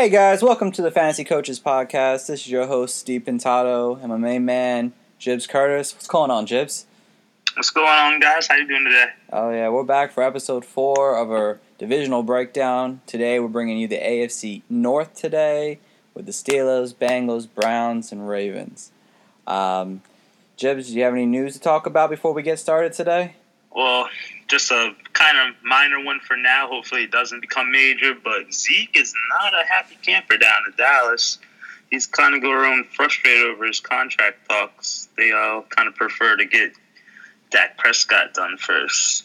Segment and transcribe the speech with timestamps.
[0.00, 2.26] Hey guys, welcome to the Fantasy Coaches Podcast.
[2.26, 5.92] This is your host, Steve Pintado, and my main man, Jibs Curtis.
[5.92, 6.86] What's going on, Jibs?
[7.54, 8.46] What's going on, guys?
[8.46, 9.08] How you doing today?
[9.30, 13.02] Oh yeah, we're back for episode four of our divisional breakdown.
[13.04, 15.80] Today we're bringing you the AFC North today
[16.14, 18.92] with the Steelers, Bengals, Browns, and Ravens.
[19.46, 20.00] Um,
[20.56, 23.34] Jibs, do you have any news to talk about before we get started today?
[23.70, 24.08] Well,
[24.50, 26.68] just a kind of minor one for now.
[26.68, 28.14] Hopefully, it doesn't become major.
[28.14, 31.38] But Zeke is not a happy camper down in Dallas.
[31.90, 35.08] He's kind of going around frustrated over his contract talks.
[35.16, 36.72] They all kind of prefer to get
[37.50, 39.24] Dak Prescott done first.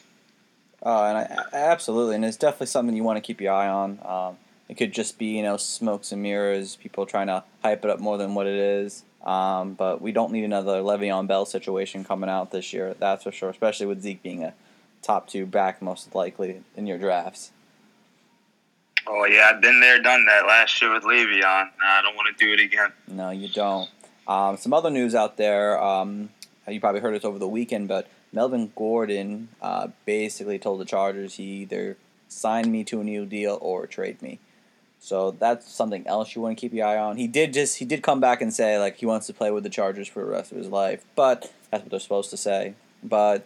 [0.83, 3.99] Uh, and I, absolutely, and it's definitely something you want to keep your eye on.
[4.05, 4.37] Um,
[4.69, 7.99] it could just be you know smokes and mirrors, people trying to hype it up
[7.99, 9.03] more than what it is.
[9.23, 12.95] Um, but we don't need another Le'Veon Bell situation coming out this year.
[12.99, 14.53] That's for sure, especially with Zeke being a
[15.05, 17.51] top two back most likely in your drafts.
[19.07, 21.69] Oh yeah, I've been there, done that last year with Le'Veon.
[21.83, 22.91] I don't want to do it again.
[23.07, 23.89] No, you don't.
[24.27, 25.81] Um, some other news out there.
[25.81, 26.29] Um,
[26.67, 31.35] you probably heard this over the weekend, but Melvin Gordon uh, basically told the Chargers
[31.35, 34.39] he either sign me to a new deal or trade me.
[34.99, 37.17] So that's something else you want to keep your eye on.
[37.17, 39.63] He did just he did come back and say like he wants to play with
[39.63, 42.73] the Chargers for the rest of his life, but that's what they're supposed to say.
[43.03, 43.45] But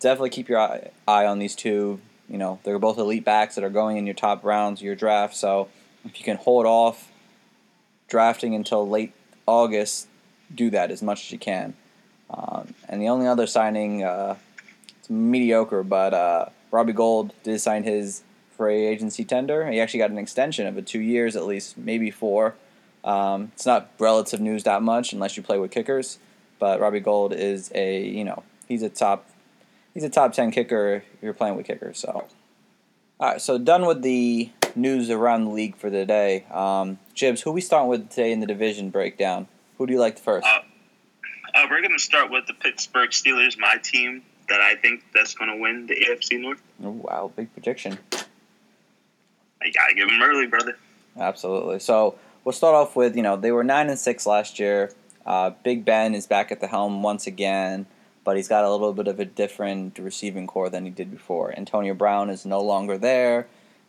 [0.00, 2.00] definitely keep your eye, eye on these two.
[2.28, 5.34] You know, they're both elite backs that are going in your top rounds your draft.
[5.34, 5.68] So
[6.04, 7.10] if you can hold off
[8.08, 9.12] drafting until late
[9.46, 10.08] August,
[10.54, 11.74] do that as much as you can.
[12.30, 14.36] Um, and the only other signing, uh,
[14.98, 18.22] it's mediocre, but uh, Robbie Gould did sign his
[18.56, 19.70] free agency tender.
[19.70, 22.54] He actually got an extension of it, two years at least, maybe four.
[23.04, 26.18] Um, it's not relative news that much unless you play with kickers,
[26.58, 29.24] but Robbie Gould is a you know he's a top
[29.98, 31.98] he's a top ten kicker if you're playing with kickers.
[31.98, 32.24] So,
[33.18, 36.44] all right, so done with the news around the league for today.
[36.52, 39.48] Um, Jibs, who we starting with today in the division breakdown?
[39.76, 40.46] Who do you like first?
[40.46, 40.60] Uh,
[41.52, 45.34] uh, we're going to start with the Pittsburgh Steelers, my team that I think that's
[45.34, 46.62] going to win the AFC North.
[46.84, 47.98] Oh, wow, big prediction.
[49.60, 50.78] I gotta give them early, brother.
[51.18, 51.80] Absolutely.
[51.80, 54.92] So we'll start off with you know they were nine and six last year.
[55.26, 57.86] Uh, Big Ben is back at the helm once again
[58.28, 61.50] but he's got a little bit of a different receiving core than he did before.
[61.56, 63.46] Antonio Brown is no longer there.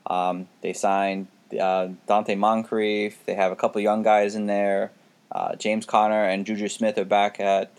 [0.07, 3.17] Um, they signed uh, Donte Moncrief.
[3.25, 4.91] They have a couple young guys in there.
[5.29, 7.69] Uh, James Conner and Juju Smith are back at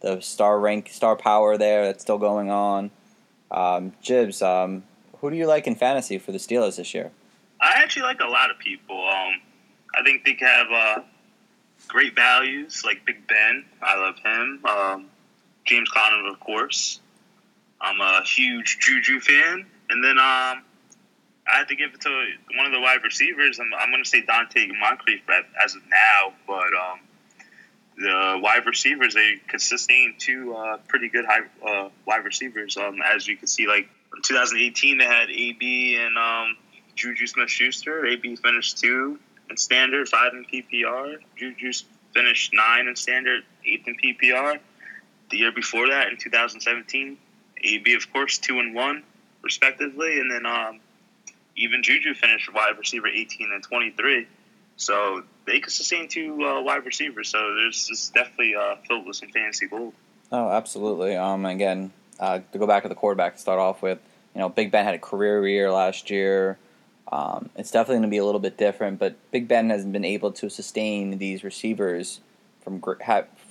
[0.00, 1.84] the star rank, star power there.
[1.84, 2.90] That's still going on.
[3.52, 4.82] Um, Jibs, um,
[5.20, 7.12] who do you like in fantasy for the Steelers this year?
[7.60, 9.06] I actually like a lot of people.
[9.06, 9.34] Um,
[9.94, 11.02] I think they have uh,
[11.86, 13.64] great values, like Big Ben.
[13.80, 14.60] I love him.
[14.64, 15.11] Um,
[15.64, 17.00] James Conner, of course.
[17.80, 20.62] I'm a huge Juju fan, and then um,
[21.46, 23.58] I had to give it to one of the wide receivers.
[23.58, 25.22] I'm, I'm going to say Donte Moncrief
[25.62, 27.00] as of now, but um,
[27.98, 32.76] the wide receivers they could sustain two uh, pretty good high uh, wide receivers.
[32.76, 36.56] Um, as you can see, like in 2018 they had AB and um,
[36.94, 38.06] Juju Smith-Schuster.
[38.06, 39.18] AB finished two
[39.50, 41.16] in standard, five in PPR.
[41.36, 41.72] Juju
[42.14, 44.60] finished nine in standard, eighth in PPR
[45.32, 47.18] the year before that in 2017.
[47.64, 49.02] AB, of course, two and one
[49.42, 50.80] respectively, and then um,
[51.56, 54.28] even Juju finished wide receiver 18 and 23.
[54.76, 57.28] So they could sustain two uh, wide receivers.
[57.28, 59.94] So there's just definitely uh, filled with some fantasy gold.
[60.30, 61.16] Oh, absolutely.
[61.16, 63.98] Um, again, uh, to go back to the quarterback to start off with,
[64.34, 66.58] you know, Big Ben had a career year last year.
[67.10, 70.04] Um, it's definitely going to be a little bit different, but Big Ben hasn't been
[70.04, 72.20] able to sustain these receivers
[72.62, 72.80] from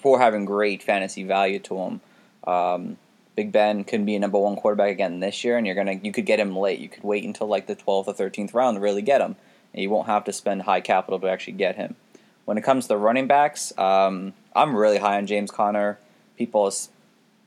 [0.01, 2.01] for having great fantasy value to him.
[2.45, 2.97] Um,
[3.35, 6.11] Big Ben could be a number one quarterback again this year, and you're gonna you
[6.11, 6.79] could get him late.
[6.79, 9.35] You could wait until like the 12th or 13th round to really get him,
[9.73, 11.95] and you won't have to spend high capital to actually get him.
[12.45, 15.99] When it comes to running backs, um, I'm really high on James Conner.
[16.37, 16.71] People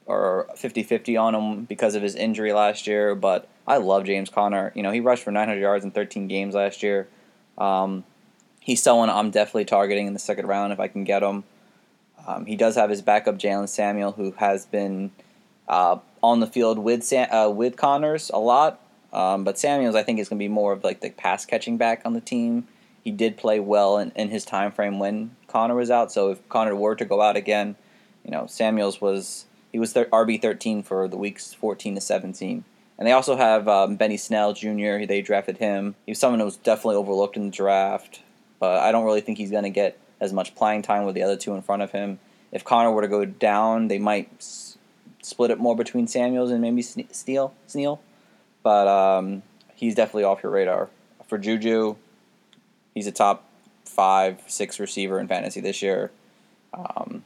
[0.07, 4.73] are 50-50 on him because of his injury last year, but I love James Conner.
[4.75, 7.09] You know, he rushed for 900 yards in 13 games last year.
[7.59, 8.05] Um,
[8.61, 11.45] he's someone I'm definitely targeting in the second round if I can get him.
[12.27, 15.11] Um, he does have his backup Jaylen Samuel, who has been
[15.69, 18.81] uh, on the field with Sam, uh, with Connors a lot.
[19.13, 21.77] Um, but Samuels, I think, is going to be more of like the pass catching
[21.77, 22.67] back on the team.
[23.05, 26.11] He did play well in, in his time frame when Conner was out.
[26.11, 27.77] So if Conner were to go out again,
[28.25, 32.65] you know Samuels was he was RB thirteen for the weeks fourteen to seventeen.
[32.99, 35.05] And they also have um, Benny Snell Jr.
[35.05, 35.97] They drafted him.
[36.07, 38.23] He was someone who was definitely overlooked in the draft,
[38.61, 41.23] but I don't really think he's going to get as much playing time with the
[41.23, 42.19] other two in front of him.
[42.53, 44.79] If Conner were to go down, they might s-
[45.23, 47.99] split it more between Samuels and maybe Steele, Sneal.
[48.63, 49.43] But um,
[49.75, 50.89] he's definitely off your radar.
[51.27, 51.97] For Juju,
[52.95, 53.45] he's a top
[53.85, 56.11] five, six receiver in fantasy this year.
[56.73, 57.23] Um,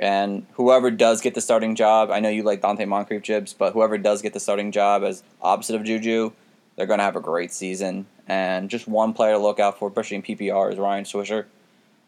[0.00, 3.72] and whoever does get the starting job, I know you like Donte Moncrief Jibs, but
[3.72, 6.32] whoever does get the starting job as opposite of Juju,
[6.76, 8.06] they're going to have a great season.
[8.26, 11.46] And just one player to look out for, especially in PPR, is Ryan Switzer.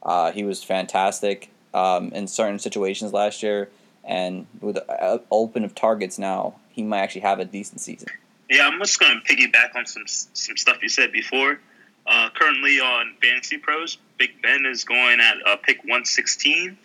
[0.07, 3.69] Uh, he was fantastic um, in certain situations last year,
[4.05, 8.09] and with uh, open of targets now, he might actually have a decent season.
[8.49, 11.59] Yeah, I'm just going to piggyback on some some stuff you said before.
[12.07, 16.79] Uh, currently on Fantasy Pros, Big Ben is going at uh, pick 116.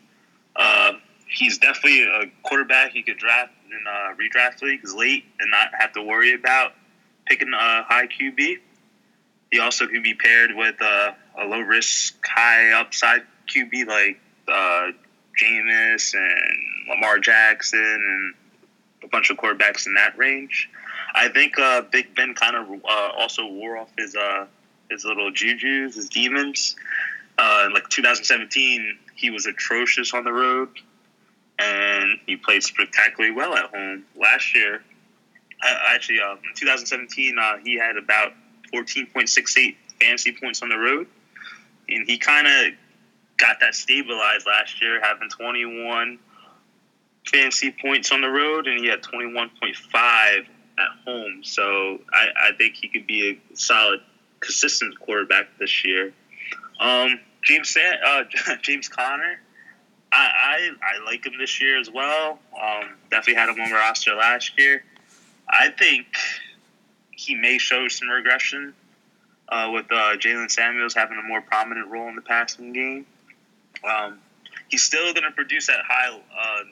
[0.55, 0.93] Uh,
[1.27, 5.93] he's definitely a quarterback you could draft in uh, redraft leagues late and not have
[5.93, 6.73] to worry about
[7.27, 8.57] picking a high QB.
[9.51, 14.91] He also can be paired with uh, a low risk, high upside QB like uh,
[15.39, 18.33] Jameis and Lamar Jackson and
[19.03, 20.69] a bunch of quarterbacks in that range.
[21.13, 24.45] I think uh, Big Ben kind of uh, also wore off his uh,
[24.89, 26.75] his little juju's, his demons.
[27.37, 30.69] Uh, like 2017, he was atrocious on the road,
[31.59, 34.05] and he played spectacularly well at home.
[34.15, 34.83] Last year,
[35.61, 38.33] actually, uh, in 2017, uh, he had about
[38.73, 41.07] 14.68 fantasy points on the road,
[41.89, 42.73] and he kind of
[43.37, 46.19] got that stabilized last year, having 21
[47.25, 50.45] fantasy points on the road, and he had 21.5
[50.77, 51.43] at home.
[51.43, 54.01] So I, I think he could be a solid,
[54.39, 56.13] consistent quarterback this year.
[56.79, 58.23] Um, James uh,
[58.61, 59.39] James Conner,
[60.11, 62.39] I, I, I like him this year as well.
[62.59, 64.83] Um, definitely had him on roster last year.
[65.49, 66.07] I think
[67.21, 68.73] he may show some regression
[69.47, 73.05] uh, with uh, Jaylen Samuels having a more prominent role in the passing game.
[73.83, 74.19] Um,
[74.69, 76.63] he's still going to produce at high uh,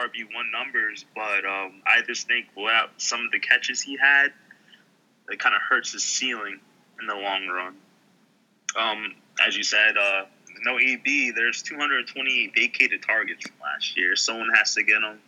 [0.00, 4.28] RB one numbers, but um, I just think without some of the catches he had,
[5.28, 6.60] it kind of hurts his ceiling
[7.00, 7.74] in the long run.
[8.78, 10.24] Um, as you said, uh,
[10.62, 11.32] no AB.
[11.32, 14.14] There's 220 vacated targets from last year.
[14.14, 15.18] Someone has to get them.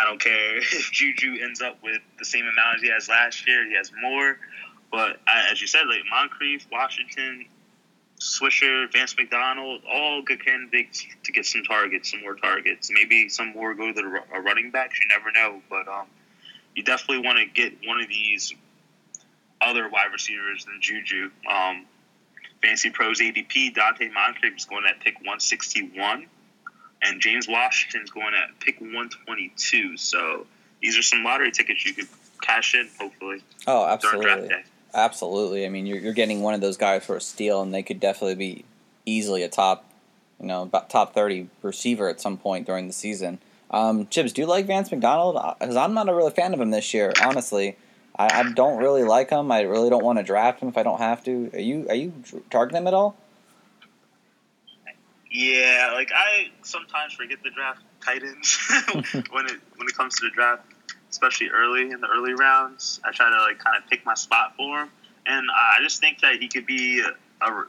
[0.00, 3.46] I don't care if Juju ends up with the same amount as he has last
[3.46, 3.66] year.
[3.68, 4.38] He has more.
[4.90, 7.46] But as you said, like Moncrief, Washington,
[8.20, 12.90] Switzer, Vance McDonald, all good candidates to get some targets, some more targets.
[12.92, 14.04] Maybe some more go to the
[14.40, 14.98] running backs.
[15.00, 16.06] You never know, but um,
[16.74, 18.54] you definitely want to get one of these
[19.60, 21.30] other wide receivers than Juju.
[21.50, 21.86] Um,
[22.62, 26.26] Fantasy Pros ADP, Donte Moncrief is going at pick 161,
[27.04, 29.96] and James Washington's going at pick 122.
[29.96, 30.46] So
[30.80, 32.08] these are some lottery tickets you could
[32.40, 33.42] cash in, hopefully.
[33.66, 34.50] Oh, absolutely.
[34.92, 35.66] Absolutely.
[35.66, 37.98] I mean, you're, you're getting one of those guys for a steal, and they could
[37.98, 38.64] definitely be
[39.04, 39.84] easily a top,
[40.40, 43.38] you know, about top 30 receiver at some point during the season.
[43.70, 45.36] Um, Jibs, do you like Vance McDonald?
[45.58, 47.76] Because I'm not a real fan of him this year, honestly.
[48.16, 49.50] I, I don't really like him.
[49.50, 51.50] I really don't want to draft him if I don't have to.
[51.52, 52.12] Are you are you
[52.50, 53.16] targeting him at all?
[55.34, 58.56] Yeah, like I sometimes forget the draft tight ends
[59.32, 60.62] when it when it comes to the draft
[61.10, 63.00] especially early in the early rounds.
[63.04, 64.90] I try to like kind of pick my spot for him,
[65.26, 67.64] and I just think that he could be a, a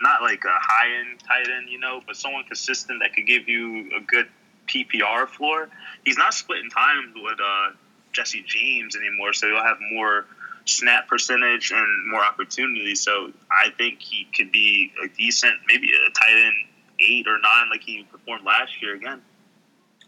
[0.00, 3.48] not like a high end tight end, you know, but someone consistent that could give
[3.48, 4.26] you a good
[4.66, 5.68] PPR floor.
[6.04, 7.76] He's not splitting time with uh,
[8.10, 10.26] Jesse James anymore, so he'll have more
[10.64, 13.02] snap percentage and more opportunities.
[13.02, 16.54] So I think he could be a decent, maybe a tight end
[16.98, 19.22] eight or nine, like he performed last year again.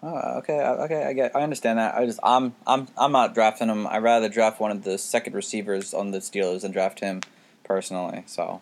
[0.02, 1.96] Oh, okay, okay, I get, I understand that.
[1.96, 3.86] I just, I'm, I'm, I'm not drafting him.
[3.86, 7.22] I'd rather draft one of the second receivers on the Steelers than draft him
[7.64, 8.22] personally.
[8.26, 8.60] So.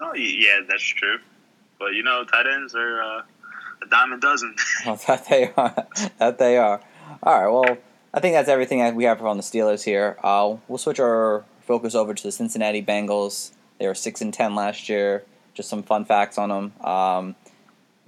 [0.00, 1.18] Oh yeah, that's true.
[1.78, 3.22] But you know, tight ends are uh,
[3.82, 4.54] a dime a dozen.
[4.86, 5.86] well, that they are.
[6.18, 6.80] that they are.
[7.22, 7.48] All right.
[7.48, 7.78] Well,
[8.14, 10.16] I think that's everything that we have on the Steelers here.
[10.22, 13.52] Uh, we'll switch our focus over to the Cincinnati Bengals.
[13.78, 15.24] They were six and ten last year.
[15.54, 16.72] Just some fun facts on them.
[16.84, 17.36] Um,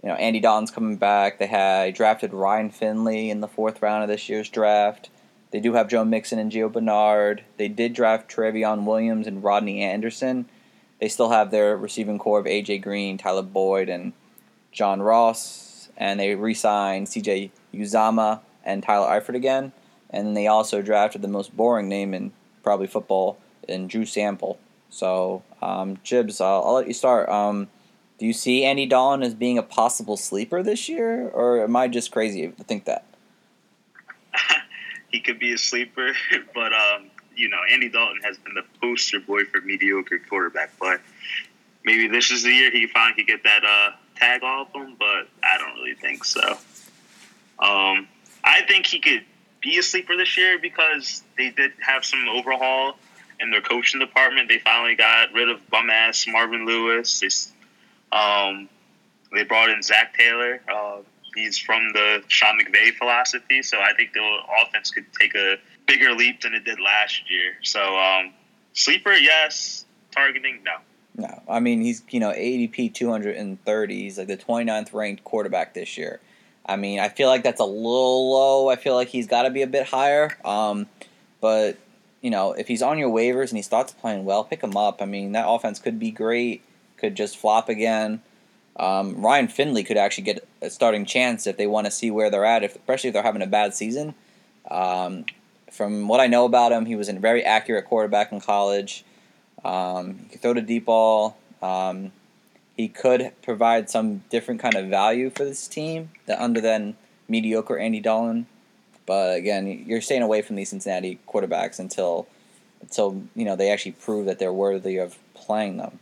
[0.04, 1.38] you know, Andy Dalton's coming back.
[1.38, 5.08] They had drafted Ryan Finley in the fourth round of this year's draft.
[5.50, 7.42] They do have Joe Mixon and Gio Bernard.
[7.56, 10.44] They did draft Trayveon Williams and Rodney Anderson.
[11.00, 14.12] They still have their receiving core of AJ Green, Tyler Boyd, and
[14.72, 15.88] John Ross.
[15.96, 19.72] And they re signed CJ Uzomah and Tyler Eifert again.
[20.10, 22.32] And they also drafted the most boring name in
[22.62, 24.58] probably football in Drew Sample.
[24.90, 27.30] So, um, Jibs, I'll, I'll, let you start.
[27.30, 27.68] Um,
[28.18, 31.88] do you see Andy Dalton as being a possible sleeper this year, or am I
[31.88, 33.04] just crazy to think that?
[35.08, 36.12] he could be a sleeper,
[36.54, 41.00] but um, you know, Andy Dalton has been the poster boy for mediocre quarterback But
[41.84, 45.28] Maybe this is the year he finally could get that uh, tag off him, but
[45.42, 46.52] I don't really think so.
[47.58, 48.08] Um,
[48.42, 49.24] I think he could
[49.60, 52.96] be a sleeper this year because they did have some overhaul
[53.38, 54.48] in their coaching department.
[54.48, 57.20] They finally got rid of bum ass Marvin Lewis.
[57.20, 57.28] They,
[58.14, 58.68] um,
[59.32, 60.60] they brought in Zac Taylor.
[60.72, 60.98] Uh,
[61.34, 65.56] he's from the Sean McVay philosophy, so I think the offense could take a
[65.86, 67.54] bigger leap than it did last year.
[67.62, 68.32] So um,
[68.72, 69.84] sleeper, yes.
[70.12, 70.72] Targeting, no.
[71.16, 73.94] No, I mean he's you know ADP 230.
[73.94, 76.20] He's like the 29th ranked quarterback this year.
[76.66, 78.68] I mean I feel like that's a little low.
[78.68, 80.36] I feel like he's got to be a bit higher.
[80.44, 80.88] Um,
[81.40, 81.78] but
[82.20, 85.00] you know if he's on your waivers and he starts playing well, pick him up.
[85.00, 86.64] I mean that offense could be great.
[86.96, 88.22] Could just flop again.
[88.76, 92.30] Um, Ryan Finley could actually get a starting chance if they want to see where
[92.30, 94.14] they're at, if, especially if they're having a bad season.
[94.70, 95.26] Um,
[95.70, 99.04] from what I know about him, he was a very accurate quarterback in college.
[99.64, 101.36] Um, he could throw the deep ball.
[101.62, 102.12] Um,
[102.76, 106.96] he could provide some different kind of value for this team that under than
[107.28, 108.46] mediocre Andy Dalton.
[109.06, 112.26] But again, you're staying away from these Cincinnati quarterbacks until
[112.80, 115.98] until you know they actually prove that they're worthy of playing them.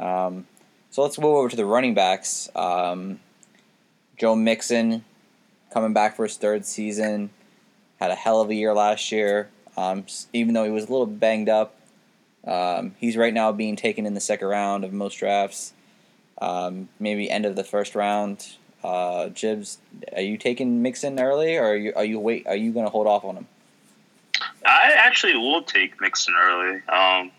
[0.00, 0.46] Um,
[0.90, 2.48] so let's move over to the running backs.
[2.56, 3.20] Um,
[4.16, 5.04] Joe Mixon
[5.72, 7.30] coming back for his third season
[8.00, 9.50] had a hell of a year last year.
[9.76, 11.76] Um, even though he was a little banged up,
[12.46, 15.72] um, he's right now being taken in the second round of most drafts.
[16.40, 18.46] Um, maybe end of the first round.
[18.82, 19.78] Uh, Jibs,
[20.14, 22.46] are you taking Mixon early, or are you are you wait?
[22.46, 23.46] Are you going to hold off on him?
[24.64, 26.80] I actually will take Mixon early.
[26.88, 27.30] Um,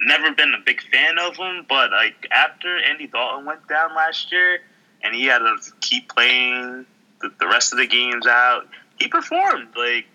[0.00, 4.32] never been a big fan of him, but like after Andy Dalton went down last
[4.32, 4.60] year,
[5.02, 6.86] and he had to keep playing
[7.20, 8.66] the, the rest of the games out,
[8.98, 9.68] he performed.
[9.76, 10.06] Like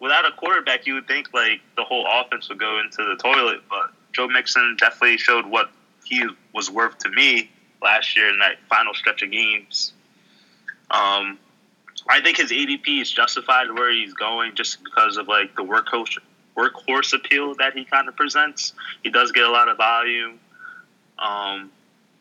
[0.00, 3.60] without a quarterback, you would think like the whole offense would go into the toilet.
[3.68, 5.70] But Joe Mixon definitely showed what
[6.04, 7.50] he was worth to me
[7.82, 9.92] last year in that final stretch of games.
[10.90, 11.38] Um,
[12.08, 16.18] I think his ADP is justified where he's going just because of like the workhorse
[16.56, 18.72] workhorse appeal that he kind of presents.
[19.02, 20.40] He does get a lot of volume.
[21.18, 21.70] Um,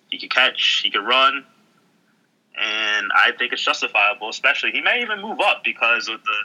[0.10, 1.46] he can catch, he can run,
[2.58, 4.30] and I think it's justifiable.
[4.30, 6.38] Especially, he may even move up because of the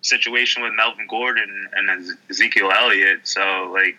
[0.00, 3.20] situation with Melvin Gordon and Ezekiel Elliott.
[3.24, 3.96] So, like,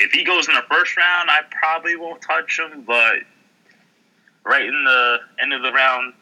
[0.00, 2.82] if he goes in the first round, I probably won't touch him.
[2.82, 3.18] But
[4.44, 6.14] right in the end of the round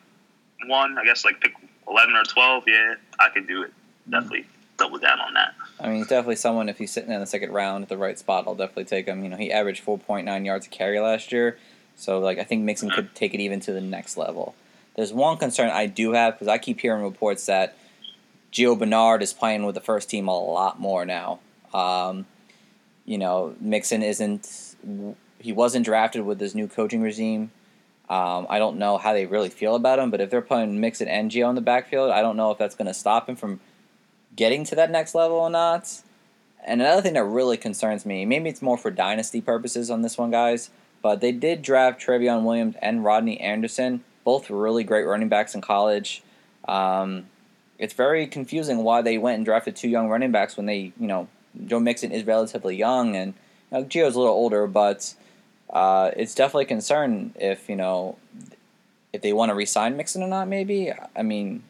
[0.67, 1.55] one, I guess like pick
[1.89, 3.73] eleven or twelve, yeah, I could do it.
[4.09, 5.55] Definitely double down on that.
[5.81, 6.69] I mean, he's definitely someone.
[6.69, 9.23] If he's sitting in the second round at the right spot, I'll definitely take him.
[9.25, 11.59] You know, he averaged four point nine yards a carry last year,
[11.97, 14.55] so like I think Mixon could take it even to the next level.
[14.97, 17.77] There's one concern I do have because I keep hearing reports that
[18.53, 21.41] Gio Bernard is playing with the first team a lot more now.
[21.73, 22.27] Um,
[23.05, 24.77] you know, Mixon isn't.
[25.41, 27.51] He wasn't drafted with this new coaching regime.
[28.09, 31.09] Um, I don't know how they really feel about him, but if they're putting Mixon
[31.09, 33.61] and Gio in the backfield, I don't know if that's going to stop him from
[34.37, 36.03] getting to that next level or not.
[36.67, 40.17] And another thing that really concerns me, maybe it's more for dynasty purposes on this
[40.17, 40.71] one, guys,
[41.03, 45.61] but they did draft Trayveon Williams and Rodney Anderson, both really great running backs in
[45.61, 46.23] college.
[46.67, 47.27] Um,
[47.79, 51.07] it's very confusing why they went and drafted two young running backs when they, you
[51.07, 51.29] know,
[51.67, 53.35] Joe Mixon is relatively young and
[53.71, 55.15] you know, Gio's a little older, but
[55.71, 58.17] uh, it's definitely a concern if you know
[59.13, 60.49] if they want to resign Mixon or not.
[60.49, 61.63] Maybe I mean,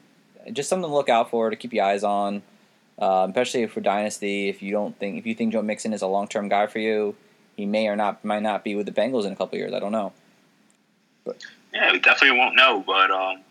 [0.53, 2.43] just something to look out for to keep your eyes on,
[2.99, 4.49] uh, especially for dynasty.
[4.49, 6.79] If you don't think if you think Joe Mixon is a long term guy for
[6.79, 7.17] you,
[7.57, 9.73] he may or not might not be with the Bengals in a couple years.
[9.73, 10.13] I don't know.
[11.25, 13.43] But yeah, we definitely won't know, but um,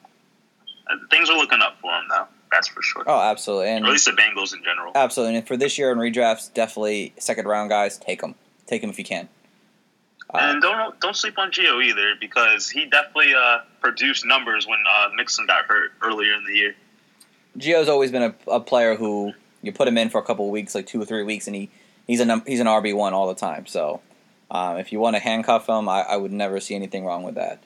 [1.10, 2.28] things are looking up for him though.
[2.52, 3.04] That's for sure.
[3.08, 4.92] Oh, absolutely, and or at least the Bengals in general.
[4.96, 8.36] Absolutely, and for this year in redrafts, definitely second round guys, take them,
[8.68, 9.28] take them if you can.
[10.34, 14.80] Uh, and don't don't sleep on Gio either because he definitely uh, produced numbers when
[14.90, 16.76] uh, Mixon got hurt earlier in the year.
[17.58, 20.52] Gio's always been a, a player who you put him in for a couple of
[20.52, 21.70] weeks, like two or three weeks, and he
[22.08, 23.66] he's an he's an RB one all the time.
[23.66, 24.02] So
[24.52, 27.36] um, if you want to handcuff him, I, I, would never see anything wrong with
[27.36, 27.64] that.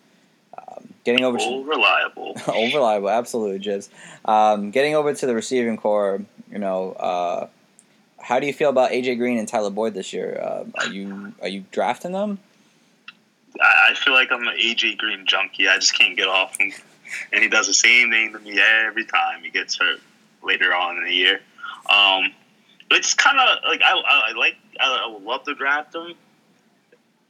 [0.57, 3.89] Um, getting over old to reliable, old reliable, absolutely, Jibs.
[4.25, 7.47] Um, getting over to the receiving core, you know, uh,
[8.19, 10.39] how do you feel about AJ Green and Tyler Boyd this year?
[10.41, 12.39] Uh, are you are you drafting them?
[13.61, 15.67] I, I feel like I'm an AJ Green junkie.
[15.67, 16.71] I just can't get off him,
[17.31, 19.99] and he does the same thing to me every time he gets hurt
[20.43, 21.39] later on in the year.
[21.89, 22.33] Um,
[22.91, 26.13] it's kind of like I, I, I like I, I, would love to draft him.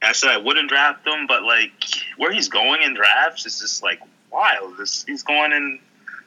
[0.02, 1.72] I said I wouldn't draft him, but like
[2.16, 4.76] where he's going in drafts is just like wild.
[4.78, 5.80] This, he's going in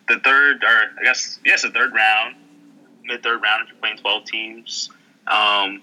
[0.08, 2.36] the third, or I guess yes, the third round,
[3.06, 4.90] mid third round if you're playing twelve teams.
[5.28, 5.82] Um,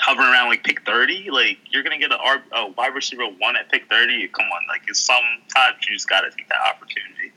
[0.00, 3.70] hovering around like pick 30, like you're gonna get a, a wide receiver one at
[3.70, 4.28] pick 30.
[4.28, 7.32] Come on, like sometimes you just gotta take that opportunity.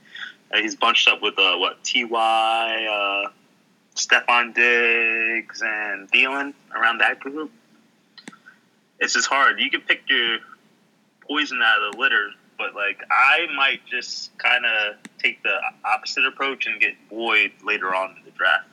[0.52, 2.04] Uh, he's bunched up with uh, what Ty
[2.86, 3.30] uh,
[3.94, 7.52] Stefon Diggs and Thielen around that group,
[8.98, 9.60] it's just hard.
[9.60, 10.38] You can pick your
[11.26, 15.54] poison out of the litter, but like I might just kind of take the
[15.84, 18.68] opposite approach and get Boyd later on in the draft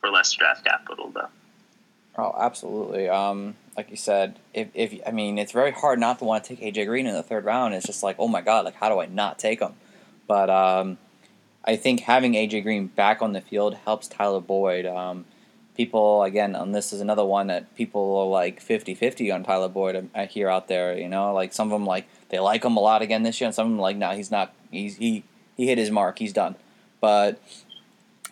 [0.00, 1.28] for less draft capital, though.
[2.18, 3.08] Oh, absolutely.
[3.08, 6.56] Um, like you said, if, if I mean, it's very hard not to want to
[6.56, 7.74] take AJ Green in the third round.
[7.74, 9.74] It's just like, oh my god, like how do I not take him?
[10.26, 10.98] But um,
[11.64, 14.86] I think having AJ Green back on the field helps Tyler Boyd.
[14.86, 15.26] Um,
[15.76, 20.08] people again, and this is another one that people are like 50-50 on Tyler Boyd.
[20.14, 22.80] I hear out there, you know, like some of them like they like him a
[22.80, 24.52] lot again this year, and some of them like, no, he's not.
[24.70, 25.22] He's he
[25.56, 26.18] he hit his mark.
[26.18, 26.56] He's done.
[27.00, 27.38] But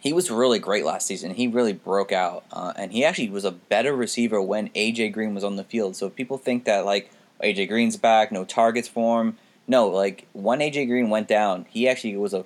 [0.05, 1.33] he was really great last season.
[1.33, 5.35] He really broke out, uh, and he actually was a better receiver when AJ Green
[5.35, 5.97] was on the field.
[5.97, 7.11] So people think that like
[7.43, 11.89] AJ Green's back, no targets for him, no, like when AJ Green went down, he
[11.89, 12.45] actually was a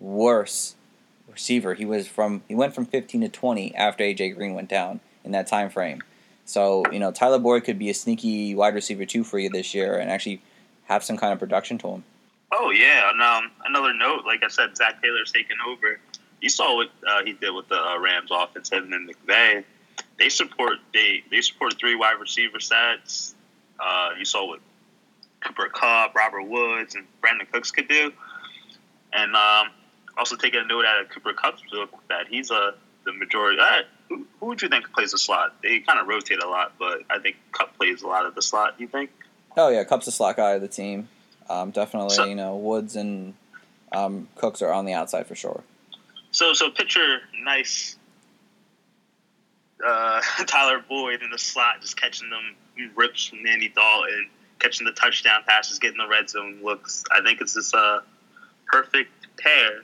[0.00, 0.74] worse
[1.30, 1.72] receiver.
[1.72, 5.32] He was from he went from 15 to 20 after AJ Green went down in
[5.32, 6.02] that time frame.
[6.44, 9.72] So you know Tyler Boyd could be a sneaky wide receiver too for you this
[9.72, 10.42] year, and actually
[10.84, 12.04] have some kind of production to him.
[12.52, 15.98] Oh yeah, and um, another note, like I said, Zac Taylor's taken over
[16.42, 19.64] you saw what uh, he did with the uh, Rams offense, and McVay.
[20.18, 23.34] They support they they support three wide receiver sets.
[23.80, 24.60] Uh, you saw what
[25.40, 28.12] Cooper Kupp, Robert Woods, and Brandin Cooks could do.
[29.12, 29.68] And um,
[30.18, 32.72] also taking a note out of Cooper Kupp's book that he's a uh,
[33.04, 33.60] the majority.
[33.60, 35.56] Uh, who, who would you think plays the slot?
[35.62, 38.42] They kind of rotate a lot, but I think Kupp plays a lot of the
[38.42, 38.78] slot.
[38.78, 39.10] Do you think?
[39.56, 41.08] Oh yeah, Kupp's the slot guy of the team.
[41.48, 43.34] Um, definitely, so, you know, Woods and
[43.92, 45.62] um, Cooks are on the outside for sure.
[46.32, 47.96] So so picture nice
[49.84, 52.56] uh, Tyler Boyd in the slot, just catching them
[52.94, 57.04] rips from Andy Dalton, catching the touchdown passes, getting the red zone looks.
[57.10, 58.00] I think it's this uh,
[58.66, 59.82] perfect pair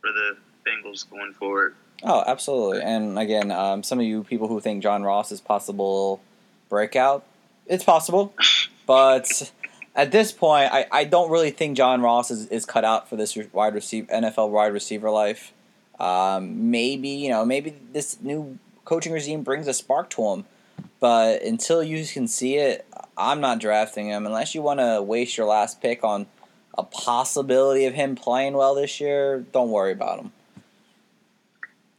[0.00, 1.74] for the Bengals going forward.
[2.02, 2.82] Oh, absolutely.
[2.82, 6.20] And again, um, some of you people who think John Ross is possible
[6.68, 7.24] breakout,
[7.66, 8.34] it's possible,
[8.86, 9.52] but
[9.96, 13.16] at this point, I, I don't really think John Ross is, is cut out for
[13.16, 15.52] this wide receiver NFL wide receiver life.
[15.98, 20.44] Um, maybe you know, maybe this new coaching regime brings a spark to him,
[21.00, 25.38] but until you can see it, I'm not drafting him unless you want to waste
[25.38, 26.26] your last pick on
[26.76, 29.46] a possibility of him playing well this year.
[29.52, 30.32] Don't worry about him.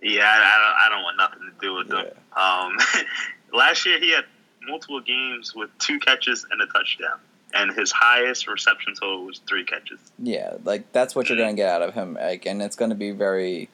[0.03, 2.67] Yeah, I, don't, I don't want nothing to do with yeah.
[2.67, 2.77] him.
[2.77, 3.05] Um,
[3.57, 4.25] last year he had
[4.67, 7.19] multiple games with two catches and a touchdown
[7.53, 9.99] and his highest reception total was three catches.
[10.19, 13.11] Yeah, like that's what you're gonna get out of him, like, and it's gonna be
[13.11, 13.69] very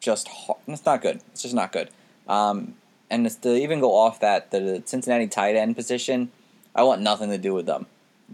[0.00, 0.58] just hard.
[0.66, 1.20] It's not good.
[1.32, 1.90] It's just not good.
[2.28, 2.74] Um,
[3.10, 6.30] and to even go off that, the Cincinnati tight end position,
[6.74, 7.86] I want nothing to do with them.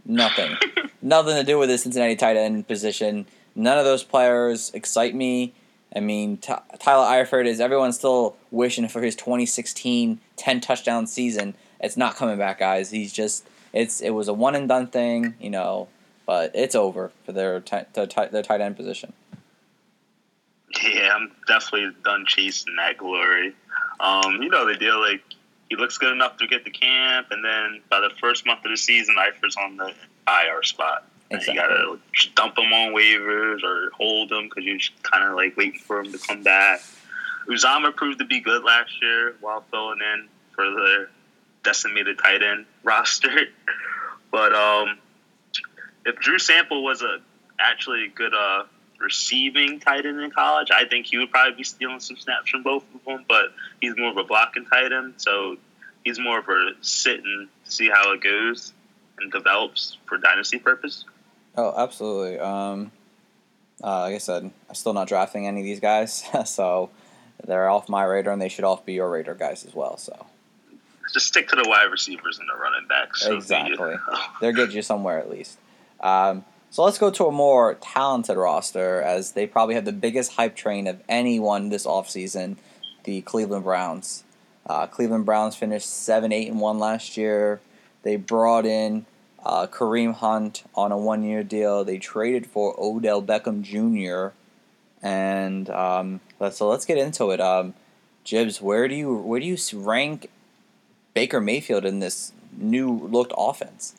[0.04, 0.56] Nothing.
[1.02, 3.26] nothing to do with the Cincinnati tight end position.
[3.54, 5.52] None of those players excite me.
[5.94, 11.54] I mean, T- Tyler Eifert is everyone's still wishing for his 2016 10 touchdown season.
[11.78, 12.90] It's not coming back, guys.
[12.90, 15.88] He's just it's it was a one and done thing, you know,
[16.24, 19.12] but it's over for their t- their, t- their tight end position.
[20.82, 23.54] Yeah, I'm definitely done chasing that glory.
[24.00, 25.22] Um, you know the deal, like
[25.68, 28.70] he looks good enough to get to camp, and then by the first month of
[28.70, 29.92] the season, Eifert's on the
[30.28, 31.06] IR spot.
[31.30, 31.54] Exactly.
[31.54, 31.98] You gotta
[32.36, 36.12] dump him on waivers or hold him because you're kind of like waiting for him
[36.12, 36.80] to come back.
[37.48, 41.08] Uzomah proved to be good last year while filling in for the
[41.64, 43.30] decimated tight end roster.
[44.30, 44.98] but um,
[46.06, 47.18] if Drew Sample was a
[47.58, 48.64] actually a good uh,
[49.00, 52.62] receiving tight end in college, I think he would probably be stealing some snaps from
[52.62, 53.24] both of them.
[53.28, 53.46] But
[53.80, 55.56] he's more of a blocking tight end, so
[56.04, 58.72] he's more of a sit and see how it goes
[59.18, 61.04] and develops for dynasty purpose.
[61.56, 62.38] Oh, absolutely.
[62.38, 62.90] Um,
[63.82, 66.90] uh, like I said, I'm still not drafting any of these guys, so
[67.46, 69.96] they're off my radar, and they should all be your radar guys as well.
[69.96, 70.26] So
[71.12, 73.22] just stick to the wide receivers and the running backs.
[73.22, 73.94] So exactly,
[74.40, 75.58] they'll get you somewhere at least.
[76.00, 80.32] Um, so let's go to a more talented roster, as they probably have the biggest
[80.32, 82.56] hype train of anyone this offseason,
[83.04, 84.24] the Cleveland Browns.
[84.66, 87.60] Uh, Cleveland Browns finished seven, eight, and one last year.
[88.02, 89.06] They brought in
[89.44, 91.84] uh, Kareem Hunt on a one-year deal.
[91.84, 94.34] They traded for Odell Beckham Jr.
[95.02, 97.40] And um, so let's get into it.
[97.40, 97.74] Um,
[98.24, 100.30] Jibs, where do you where do you rank
[101.14, 103.94] Baker Mayfield in this new looked offense?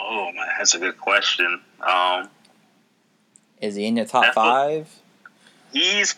[0.00, 1.60] Oh man, that's a good question.
[1.80, 2.28] Um,
[3.60, 4.88] Is he in your top five?
[5.72, 6.14] He's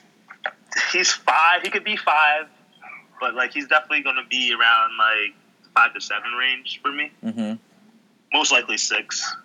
[0.92, 1.62] he's five.
[1.62, 2.46] He could be five,
[3.20, 5.35] but like he's definitely going to be around like
[5.74, 7.11] five to seven range for me.
[7.24, 7.54] Mm-hmm.
[8.32, 9.37] Most likely six.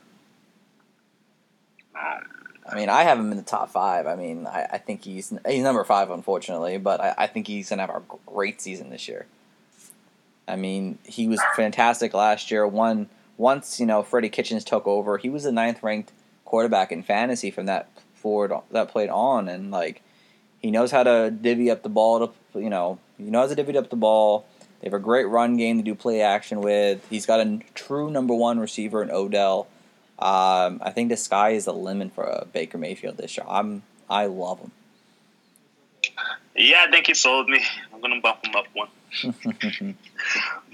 [1.96, 2.24] Um,
[2.70, 4.08] I mean, I have him in the top five.
[4.08, 7.70] I mean, I, I think he's he's number five, unfortunately, but I, I think he's
[7.70, 9.26] gonna have a great season this year.
[10.48, 12.68] I mean, he was fantastic last year.
[12.68, 16.12] One once you know Freddie Kitchens took over, he was the ninth ranked
[16.46, 20.02] quarterback in fantasy from that forward that played on, and like
[20.62, 23.64] he knows how to divvy up the ball to you know he knows how to
[23.64, 24.46] divvy up the ball.
[24.80, 27.06] They have a great run game to do play action with.
[27.10, 29.68] He's got a true number one receiver in Odell.
[30.18, 33.46] Um, I think the sky is the limit for uh, Baker Mayfield this year.
[33.48, 34.72] I'm I love him.
[36.56, 37.64] Yeah, I think he sold me.
[37.94, 38.90] I'm gonna bump him up one.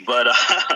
[0.05, 0.33] But uh,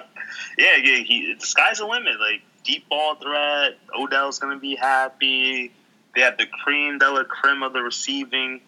[0.58, 2.20] yeah, yeah, he the sky's the limit.
[2.20, 5.72] Like deep ball threat, Odell's gonna be happy.
[6.16, 8.62] They have the cream de la creme of the receiving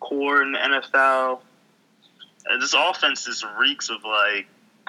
[0.00, 1.40] core in the NFL.
[2.46, 4.46] And this offense just reeks of like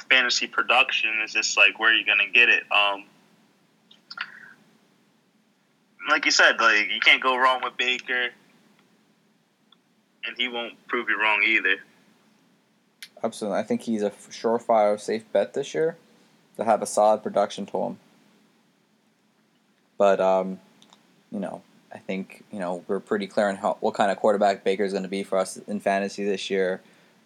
[0.10, 1.12] fantasy production.
[1.24, 2.64] It's just like where are you gonna get it?
[2.72, 3.06] Um,
[6.10, 8.30] like you said, like you can't go wrong with Baker,
[10.26, 11.76] and he won't prove you wrong either.
[13.24, 15.98] Absolutely, I think he's a surefire, safe bet this year
[16.58, 18.00] to have a solid production to him.
[19.98, 20.60] But um,
[21.32, 21.62] you know,
[21.94, 24.94] I think you know we're pretty clear on how, what kind of quarterback Baker is
[24.94, 26.82] going to be for us in fantasy this year.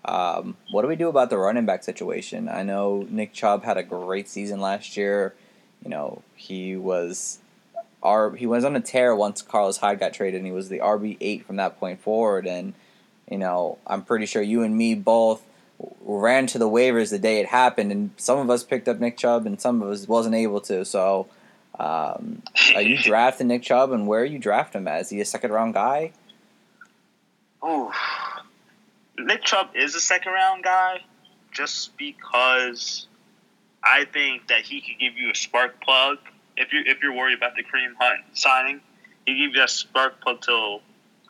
[0.06, 2.50] Um, what do we do about the running back situation?
[2.50, 5.34] I know Nick Chubb had a great season last year.
[5.84, 7.40] You know, he was
[8.02, 10.80] our he was on a tear once Carlos Hyde got traded, and he was the
[10.80, 12.48] RB eight from that point forward.
[12.48, 12.74] And
[13.30, 15.44] you know, I'm pretty sure you and me both
[16.02, 19.18] ran to the waivers the day it happened, and some of us picked up Nick
[19.18, 20.86] Chubb, and some of us wasn't able to.
[20.86, 21.28] So,
[21.80, 22.44] um,
[22.76, 25.02] are you drafting Nick Chubb, and where are you drafting him at?
[25.02, 26.12] Is he a second round guy?
[27.62, 27.92] Oh,
[29.18, 31.02] Nick Chubb is a second round guy,
[31.52, 33.08] just because
[33.84, 36.18] I think that he could give you a spark plug
[36.58, 38.82] if you if you're worried about the Kareem Hunt signing,
[39.26, 40.82] he gives you a spark plug till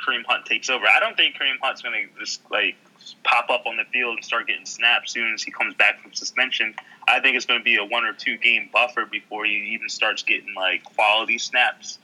[0.06, 0.86] Kareem Hunt takes over.
[0.86, 2.76] I don't think Kareem Hunt's going to just like
[3.24, 6.14] pop up on the field and start getting snaps soon as he comes back from
[6.14, 6.76] suspension.
[7.08, 9.90] I think it's going to be a one or two game buffer before he even
[9.90, 12.00] starts getting like quality snaps.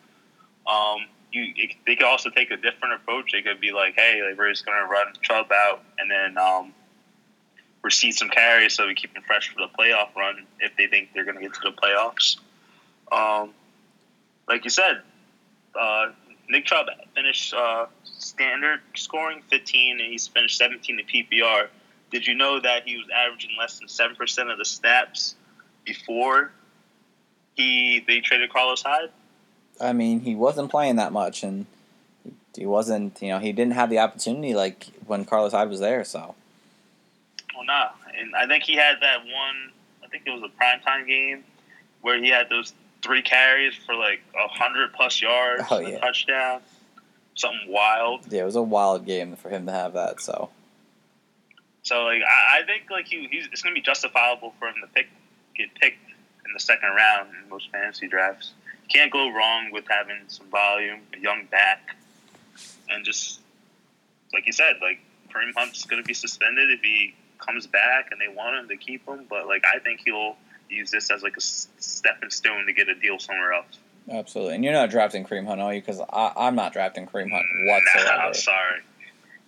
[0.68, 3.32] Um, you it, they could also take a different approach.
[3.32, 6.38] They could be like, hey, like, we're just going to run Chubb out and then
[6.38, 6.74] um,
[7.84, 11.10] receive some carries so we keep him fresh for the playoff run if they think
[11.14, 12.38] they're going to get to the playoffs.
[13.12, 13.54] Um,
[14.48, 15.02] like you said,
[15.80, 16.08] uh,
[16.50, 21.68] Nick Chubb finished uh, standard scoring 15, and he's finished 17 in PPR.
[22.12, 25.36] Did you know that he was averaging less than seven percent of the snaps
[25.86, 26.52] before
[27.56, 29.12] he they traded Carlos Hyde?
[29.80, 31.68] I mean, he wasn't playing that much, and
[32.56, 33.22] he wasn't.
[33.22, 36.04] You know, he didn't have the opportunity like when Carlos Hyde was there.
[36.04, 36.34] So.
[37.56, 39.72] Well, nah, and I think he had that one.
[40.04, 41.44] I think it was a primetime game
[42.02, 45.90] where he had those three carries for like a hundred plus yards, oh, yeah.
[45.90, 46.62] a touchdown,
[47.36, 48.32] something wild.
[48.32, 50.22] Yeah, it was a wild game for him to have that.
[50.22, 50.50] So,
[51.84, 54.88] so like I, I think like he, he's it's gonna be justifiable for him to
[54.88, 55.10] pick
[55.56, 56.10] get picked
[56.46, 58.54] in the second round in most fantasy drafts.
[58.90, 61.96] Can't go wrong with having some volume, a young back,
[62.90, 63.40] and just
[64.34, 65.00] like you said, like
[65.34, 69.08] Kareem Hunt's gonna be suspended if he comes back and they want him to keep
[69.08, 69.26] him.
[69.30, 70.36] But like I think he'll
[70.70, 73.80] use this as like a stepping stone to get a deal somewhere else.
[74.10, 75.82] Absolutely, and you're not drafting Kareem Hunt, are you?
[75.82, 78.18] Because I'm not drafting Kareem Hunt whatsoever.
[78.18, 78.82] Nah, I'm sorry.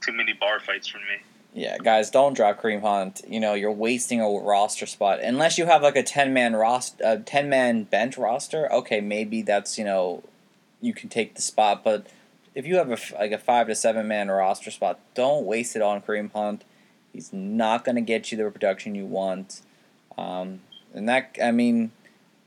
[0.02, 1.24] Too many bar fights for me.
[1.54, 3.22] Yeah, guys, don't draft Kareem Hunt.
[3.28, 7.04] You know, you're wasting a roster spot unless you have like a ten man roster,
[7.04, 8.72] a ten man bench roster.
[8.72, 10.24] Okay, maybe that's you know,
[10.80, 12.08] you can take the spot, but
[12.56, 15.82] if you have a like a five to seven man roster spot, don't waste it
[15.82, 16.64] on Kareem Hunt.
[17.12, 19.62] He's not going to get you the production you want.
[20.18, 20.62] Um,
[20.94, 21.92] and that I mean,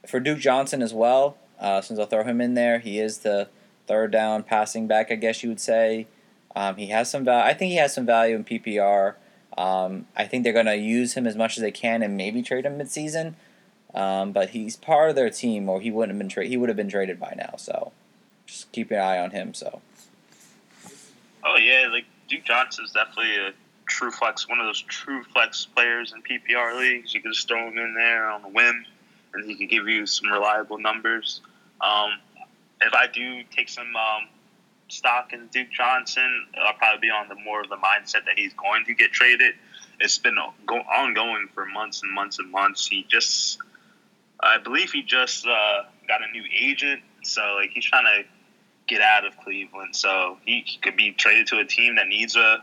[0.07, 1.37] for Duke Johnson as well.
[1.59, 3.49] Uh, since I'll throw him in there, he is the
[3.87, 6.07] third down passing back, I guess you would say.
[6.57, 7.45] Um, he has some value.
[7.45, 9.15] I think he has some value in PPR.
[9.57, 12.43] Um, I think they're going to use him as much as they can and maybe
[12.43, 13.35] trade him midseason.
[13.95, 16.77] Um, but he's part of their team, or he wouldn't have been He would have
[16.77, 17.55] been traded by now.
[17.57, 17.93] So
[18.47, 19.55] just keep an eye on him.
[19.55, 19.81] So.
[21.45, 23.53] Oh yeah, like Duke Johnson is definitely a
[23.87, 27.15] true flex, one of those true flex players in PPR leagues.
[27.15, 28.85] You can just throw him in there on a whim,
[29.35, 31.41] and he can give you some reliable numbers.
[31.81, 32.11] Um,
[32.81, 34.29] if I do take some um,
[34.89, 38.53] stock in Duke Johnson, I'll probably be on the more of the mindset that he's
[38.55, 39.55] going to get traded.
[40.01, 42.87] It's been ongoing for months and months and months.
[42.87, 43.59] He just,
[44.41, 48.29] I believe, he just uh, got a new agent, so like he's trying to
[48.87, 49.95] get out of Cleveland.
[49.97, 52.63] So he, he could be traded to a team that needs a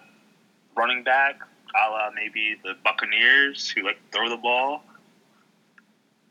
[0.76, 1.42] running back,
[1.76, 4.84] a la maybe the Buccaneers who like throw the ball.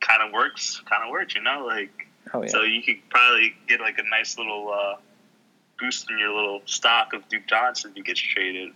[0.00, 1.64] Kind of works, kind of works, you know.
[1.66, 2.48] Like, oh, yeah.
[2.48, 4.96] so you could probably get like a nice little uh,
[5.78, 8.72] boosting your little stock of Duke Johnson if he gets traded.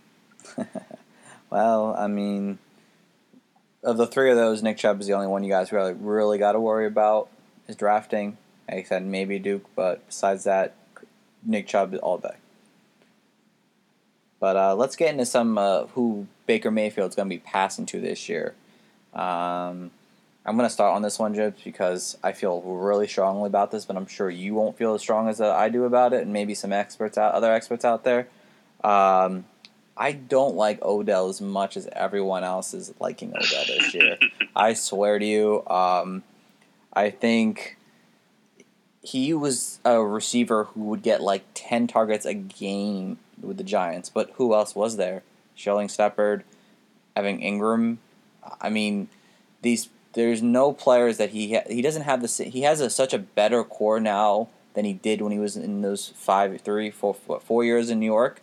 [1.49, 2.59] well, I mean,
[3.83, 6.37] of the three of those, Nick Chubb is the only one you guys really really
[6.37, 7.29] got to worry about
[7.67, 8.37] is drafting.
[8.69, 10.73] Like I said, maybe Duke, but besides that,
[11.43, 12.35] Nick Chubb is all day.
[14.39, 18.01] But uh, let's get into some uh, who Baker Mayfield's going to be passing to
[18.01, 18.53] this year.
[19.13, 19.91] Um,
[20.45, 23.85] I'm going to start on this one, Jibs, because I feel really strongly about this,
[23.85, 26.53] but I'm sure you won't feel as strong as I do about it, and maybe
[26.53, 28.27] some experts out, other experts out there.
[28.83, 29.45] Um,
[29.97, 34.17] I don't like Odell as much as everyone else is liking Odell this year.
[34.55, 36.23] I swear to you, um,
[36.93, 37.77] I think
[39.05, 44.09] he was a receiver who would get like 10 targets a game with the Giants,
[44.09, 45.23] but who else was there?
[45.55, 46.43] Sterling Shepard,
[47.15, 47.97] Evan Engram.
[48.59, 49.09] I mean,
[49.61, 53.13] these there's no players that he ha- he doesn't have the he has a, such
[53.13, 57.13] a better core now than he did when he was in those five, three, four,
[57.13, 58.41] four years in New York.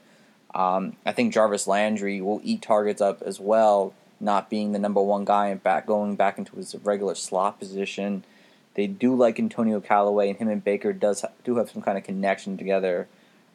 [0.55, 5.01] Um, I think Jarvis Landry will eat targets up as well, not being the number
[5.03, 8.25] one guy and back going back into his regular slot position.
[8.75, 12.05] They do like Antonio Callaway, and him and Baker does do have some kind of
[12.05, 13.09] connection together.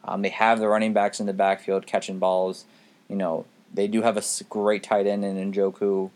[0.04, 2.64] Um, they have the running backs in the backfield catching balls.
[3.08, 6.10] You know, they do have a great tight end in Njoku.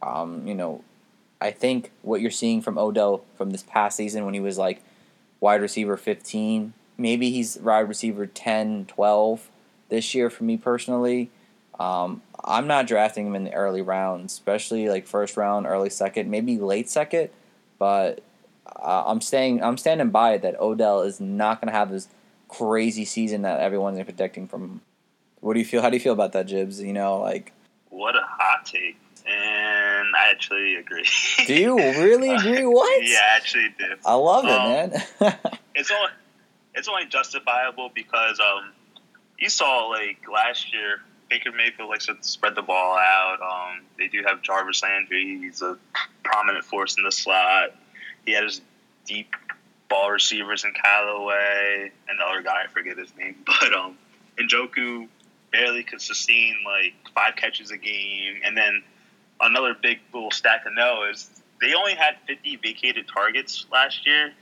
[0.00, 0.82] Um, you know,
[1.40, 4.82] I think what you're seeing from Odell from this past season when he was like
[5.40, 9.50] wide receiver 15, maybe he's wide receiver 10, 12
[9.88, 11.30] this year for me personally.
[11.78, 16.30] Um, I'm not drafting him in the early rounds, especially like first round, early second,
[16.30, 17.30] maybe late second.
[17.82, 18.22] But
[18.64, 19.60] uh, I'm staying.
[19.60, 22.06] I'm standing by it that Odell is not going to have this
[22.46, 24.80] crazy season that everyone's predicting from him.
[25.40, 25.82] What do you feel?
[25.82, 26.80] How do you feel about that, Jibs?
[26.80, 27.52] You know, like
[27.90, 31.04] what a hot take, and I actually agree.
[31.48, 32.64] do you really agree?
[32.66, 33.04] What?
[33.04, 33.96] yeah, I actually do.
[34.06, 34.92] I love it, um, man.
[35.74, 36.12] it's only
[36.76, 38.70] it's only justifiable because um
[39.40, 41.00] you saw like last year
[41.32, 43.38] Baker Mayfield likes to spread the ball out.
[43.40, 45.38] Um, they do have Jarvis Landry.
[45.38, 45.78] He's a
[46.22, 47.74] prominent force in the slot.
[48.26, 48.60] He has
[49.06, 49.34] deep
[49.88, 53.36] ball receivers in Callaway and the other guy, I forget his name.
[53.46, 53.96] But um,
[54.38, 55.08] Njoku
[55.50, 58.42] barely could sustain like five catches a game.
[58.44, 58.82] And then
[59.40, 61.30] another big little stat to know is
[61.62, 64.34] they only had 50 vacated targets last year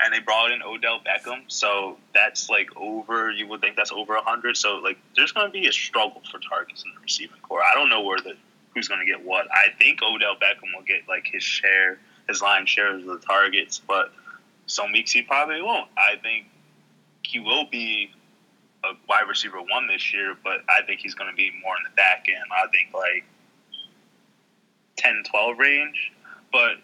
[0.00, 3.30] and they brought in Odell Beckham, so that's like over.
[3.30, 4.56] You would think that's over hundred.
[4.56, 7.60] So like, there's going to be a struggle for targets in the receiving core.
[7.62, 8.34] I don't know where the
[8.74, 9.46] who's going to get what.
[9.52, 13.80] I think Odell Beckham will get like his share, his line share of the targets,
[13.86, 14.12] but
[14.66, 15.88] some weeks he probably won't.
[15.96, 16.46] I think
[17.22, 18.12] he will be
[18.84, 21.82] a wide receiver one this year, but I think he's going to be more in
[21.84, 22.44] the back end.
[22.52, 23.24] I think like
[24.96, 26.12] 10, 12 range.
[26.52, 26.76] But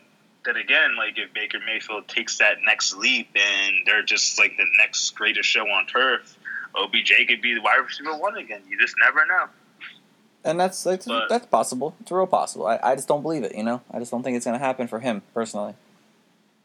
[0.45, 4.67] then again, like if Baker Mayfield takes that next leap and they're just like the
[4.79, 6.37] next greatest show on turf,
[6.75, 8.63] OBJ could be the wide receiver one again.
[8.69, 9.47] You just never know.
[10.45, 11.97] And that's that's, but, that's possible.
[12.01, 12.67] It's real possible.
[12.67, 13.55] I, I just don't believe it.
[13.57, 15.75] You know, I just don't think it's going to happen for him personally.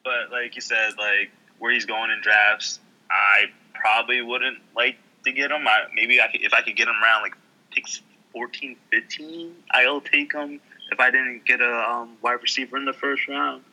[0.03, 5.31] But like you said, like where he's going in drafts, I probably wouldn't like to
[5.31, 5.65] get him.
[5.65, 7.35] I, maybe I could, if I could get him around like
[7.71, 8.01] picks
[8.33, 10.59] 14, 15, I'll take him
[10.91, 13.63] if I didn't get a um, wide receiver in the first round.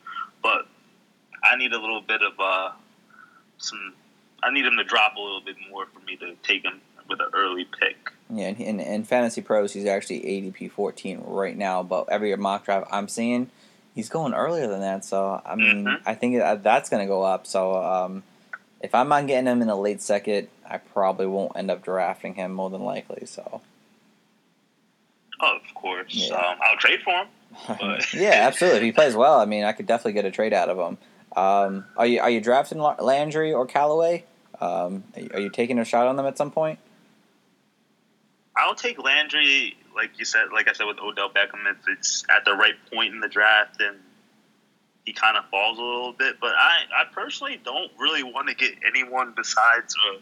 [0.47, 0.65] But
[1.43, 2.71] I need a little bit of uh,
[3.57, 3.93] some.
[4.41, 6.79] I need him to drop a little bit more for me to take him
[7.09, 7.97] with an early pick.
[8.29, 11.83] Yeah, and in, in Fantasy Pros, he's actually ADP 14 right now.
[11.83, 13.49] But every mock draft I'm seeing,
[13.93, 15.03] he's going earlier than that.
[15.03, 16.09] So I mean, mm-hmm.
[16.09, 17.45] I think that's going to go up.
[17.45, 18.23] So um,
[18.79, 22.35] if I'm not getting him in a late second, I probably won't end up drafting
[22.35, 23.25] him more than likely.
[23.25, 23.61] So.
[25.41, 26.13] Oh, of course.
[26.13, 26.35] Yeah.
[26.35, 27.27] Um, I'll trade for him.
[28.13, 28.79] yeah, absolutely.
[28.79, 30.97] If he plays well, I mean, I could definitely get a trade out of him.
[31.35, 34.25] Um, are you are you drafting Landry or Callaway?
[34.59, 36.79] Um, are you taking a shot on them at some point?
[38.55, 42.43] I'll take Landry, like you said, like I said with Odell Beckham, if it's at
[42.43, 43.97] the right point in the draft and
[45.05, 46.37] he kind of falls a little bit.
[46.41, 50.19] But I, I personally don't really want to get anyone besides a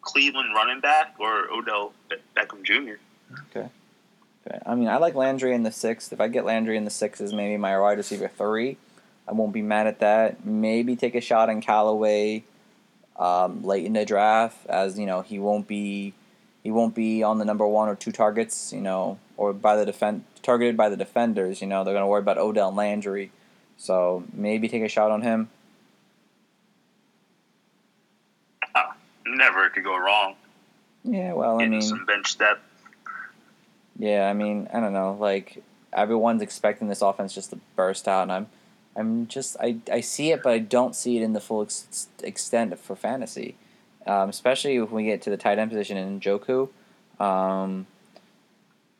[0.00, 1.92] Cleveland running back or Odell
[2.36, 2.94] Beckham Jr.
[3.50, 3.68] Okay.
[4.64, 6.12] I mean, I like Landry in the sixth.
[6.12, 8.76] If I get Landry in the sixth as maybe my wide receiver three,
[9.26, 10.44] I won't be mad at that.
[10.44, 12.44] Maybe take a shot on Callaway
[13.18, 16.14] um, late in the draft, as you know he won't be
[16.62, 19.86] he won't be on the number one or two targets, you know, or by the
[19.86, 21.60] defend targeted by the defenders.
[21.60, 23.30] You know, they're gonna worry about Odell and Landry,
[23.76, 25.48] so maybe take a shot on him.
[28.74, 28.92] Uh,
[29.26, 30.34] never could go wrong.
[31.04, 32.60] Yeah, well, I mean, some bench depth.
[33.98, 35.16] Yeah, I mean, I don't know.
[35.18, 38.46] Like everyone's expecting this offense just to burst out, and I'm,
[38.94, 42.08] I'm just I, I see it, but I don't see it in the full ex-
[42.22, 43.56] extent for fantasy.
[44.06, 46.68] um, especially when we get to the tight end position in Njoku.
[47.18, 47.86] Um,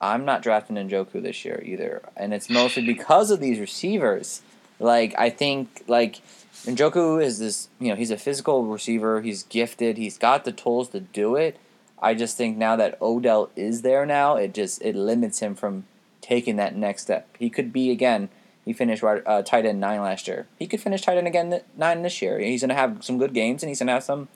[0.00, 4.42] I'm not drafting Njoku this year either, and it's mostly because of these receivers.
[4.78, 6.20] Like I think like
[6.66, 9.20] Njoku is this, you know, he's a physical receiver.
[9.22, 9.96] He's gifted.
[9.96, 11.56] He's got the tools to do it.
[11.98, 15.84] I just think now that Odell is there now, it just it limits him from
[16.20, 17.28] taking that next step.
[17.38, 18.28] He could be again.
[18.64, 20.46] He finished uh, tight end nine last year.
[20.58, 22.38] He could finish tight end again nine this year.
[22.38, 24.28] He's gonna have some good games, and he's gonna have some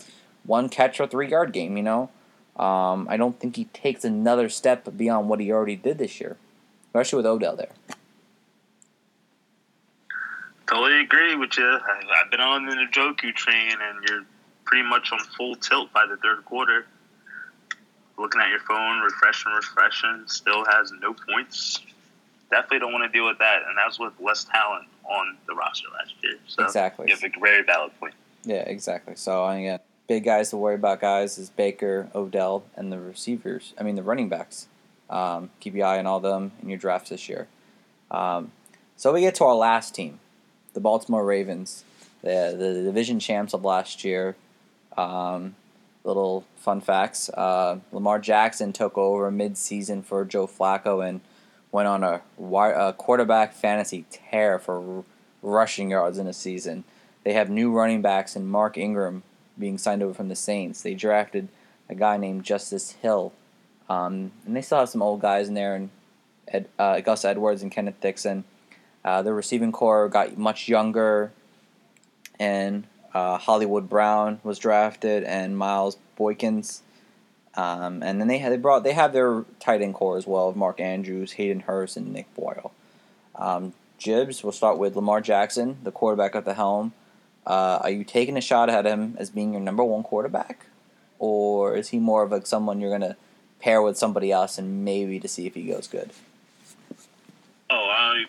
[0.44, 1.76] one catch or three yard game.
[1.76, 2.10] You know,
[2.56, 6.36] um, I don't think he takes another step beyond what he already did this year,
[6.88, 7.72] especially with Odell there.
[10.66, 11.66] Totally agree with you.
[11.66, 14.24] I've been on the Njoku train, and you're
[14.64, 16.86] pretty much on full tilt by the third quarter.
[18.20, 21.80] Looking at your phone, refreshing, refreshing, still has no points.
[22.50, 25.54] Definitely don't want to deal with that, and that was with less talent on the
[25.54, 26.34] roster last year.
[26.46, 27.06] So exactly.
[27.08, 28.12] You have a very valid point.
[28.44, 29.14] Yeah, exactly.
[29.16, 33.72] So again, big guys to worry about, guys, is Baker, Odell, and the receivers.
[33.80, 34.68] I mean, the running backs.
[35.08, 37.48] Um, keep your eye on all them in your drafts this year.
[38.10, 38.52] Um,
[38.96, 40.20] so we get to our last team,
[40.74, 41.84] the Baltimore Ravens,
[42.20, 44.36] the, the division champs of last year.
[44.98, 45.54] Um,
[46.04, 51.20] little fun facts uh, Lamar Jackson took over mid-season for Joe Flacco and
[51.72, 55.04] went on a, a quarterback fantasy tear for
[55.42, 56.84] rushing yards in a season.
[57.22, 59.22] They have new running backs and Mark Ingram
[59.58, 60.82] being signed over from the Saints.
[60.82, 61.48] They drafted
[61.88, 63.32] a guy named Justice Hill.
[63.88, 65.90] Um, and they still have some old guys in there, and
[66.46, 68.44] Ed, uh, Gus Edwards and Kenneth Dixon.
[69.04, 71.32] Uh, the receiving core got much younger,
[72.38, 76.80] and uh, Hollywood Brown was drafted, and Miles Boykins.
[77.54, 80.48] Um, and then they had, they brought they have their tight end core as well
[80.48, 82.72] of Mark Andrews, Hayden Hurst, and Nick Boyle.
[83.34, 86.92] Um, Jibs, we'll start with Lamar Jackson, the quarterback at the helm.
[87.46, 90.66] Uh, are you taking a shot at him as being your number one quarterback,
[91.18, 93.16] or is he more of like someone you're gonna
[93.58, 96.10] pair with somebody else and maybe to see if he goes good?
[97.68, 98.26] Oh, I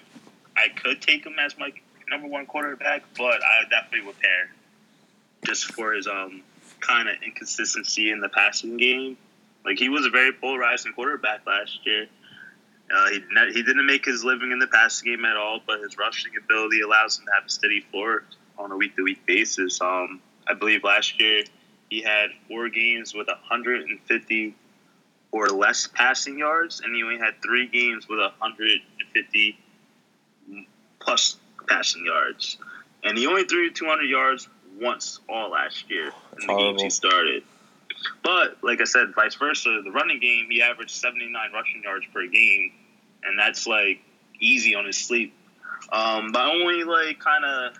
[0.58, 1.72] I could take him as my
[2.10, 4.50] number one quarterback, but I definitely would pair
[5.46, 6.44] just for his um
[6.80, 9.18] kind of inconsistency in the passing game.
[9.64, 12.08] Like he was a very polarizing quarterback last year.
[12.94, 13.22] Uh, he
[13.54, 16.82] he didn't make his living in the passing game at all, but his rushing ability
[16.82, 18.24] allows him to have a steady floor
[18.58, 19.80] on a week to week basis.
[19.80, 21.44] Um, I believe last year
[21.90, 24.56] he had four games with 150
[25.32, 29.60] or less passing yards, and he only had three games with 150
[31.00, 32.58] plus passing yards.
[33.04, 34.48] And he only threw 200 yards
[34.80, 37.44] once all last year in the games he started.
[38.24, 42.26] But like I said, vice versa, the running game he averaged 79 rushing yards per
[42.28, 42.72] game,
[43.24, 44.02] and that's like
[44.40, 45.36] easy on his sleep.
[45.92, 47.74] Um, but only like kind of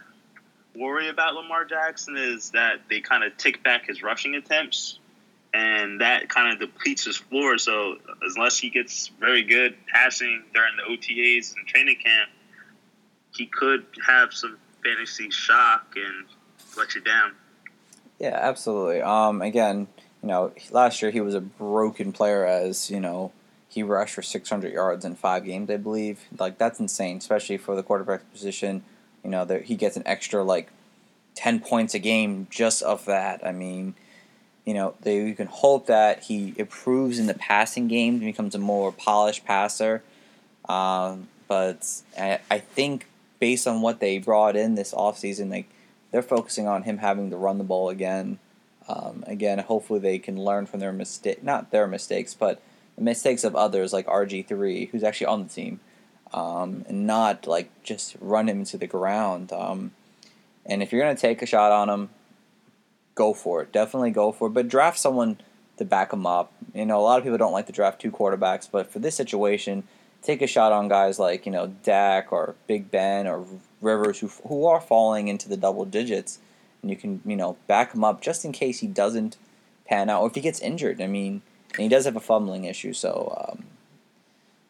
[0.76, 5.00] worry about Lamar Jackson is that they kind of take back his rushing attempts,
[5.54, 7.58] and that kind of depletes his floor.
[7.58, 12.30] So unless he gets very good passing during the OTAs and training camp,
[13.34, 16.26] he could have some fantasy shock and
[16.78, 17.34] let you down.
[18.20, 19.02] Yeah, absolutely.
[19.02, 19.88] Um, again,
[20.22, 23.32] you know, last year he was a broken player as you know
[23.68, 26.20] he rushed for 600 yards in five games, I believe.
[26.38, 28.84] Like that's insane, especially for the quarterback position.
[29.24, 30.70] You know, that he gets an extra like
[31.36, 33.46] 10 points a game just of that.
[33.46, 33.96] I mean,
[34.66, 38.56] you know, they, you can hope that he improves in the passing game and becomes
[38.56, 40.04] a more polished passer.
[40.68, 41.88] Um, but
[42.20, 43.08] I, I think
[43.40, 45.70] based on what they brought in this offseason, like
[46.12, 48.40] they're focusing on him having to run the ball again.
[48.88, 52.62] Um, again, hopefully they can learn from their mistake, not their mistakes, but
[52.96, 55.80] the mistakes of others like RG three, who's actually on the team,
[56.34, 59.54] um, and not like just run him into the ground.
[59.54, 59.92] Um,
[60.66, 62.10] and if you're gonna take a shot on him,
[63.16, 63.72] go for it.
[63.72, 64.52] Definitely go for it.
[64.52, 65.38] But draft someone
[65.78, 66.52] to back him up.
[66.74, 69.16] You know, a lot of people don't like to draft two quarterbacks, but for this
[69.16, 69.84] situation,
[70.22, 73.46] take a shot on guys like you know Dak or Big Ben or
[73.82, 76.40] Rivers who who are falling into the double digits,
[76.82, 79.38] and you can you know back him up just in case he doesn't
[79.88, 81.02] pan out or if he gets injured.
[81.02, 81.42] I mean,
[81.74, 83.66] and he does have a fumbling issue, so um,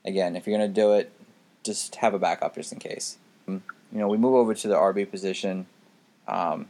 [0.06, 1.12] again, if you're gonna do it,
[1.64, 3.18] just have a backup just in case.
[3.48, 5.66] Um, you know, we move over to the RB position.
[6.28, 6.68] Um,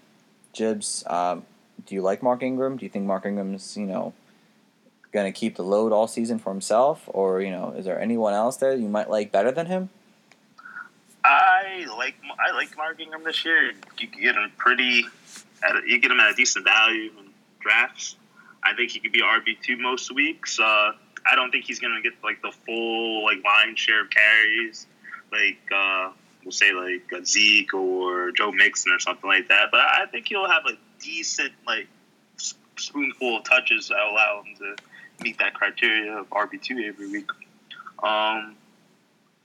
[0.53, 1.45] Jibs, um,
[1.85, 2.77] do you like Mark Ingram?
[2.77, 4.13] Do you think Mark Ingram's you know
[5.11, 8.33] going to keep the load all season for himself, or you know, is there anyone
[8.33, 9.89] else there you might like better than him?
[11.72, 13.72] I like I like Mark Ingram this year.
[13.99, 15.05] You can get him pretty,
[15.63, 18.15] at, you get him at a decent value in drafts.
[18.63, 20.59] I think he could be RB two most weeks.
[20.59, 20.63] Uh,
[21.30, 24.86] I don't think he's gonna get like the full like line share of carries,
[25.32, 26.11] like uh,
[26.43, 29.69] we'll say like Zeke or Joe Mixon or something like that.
[29.72, 31.88] But I think he'll have a decent like
[32.78, 37.30] spoonful of touches that allow him to meet that criteria of RB two every week.
[38.03, 38.57] Um,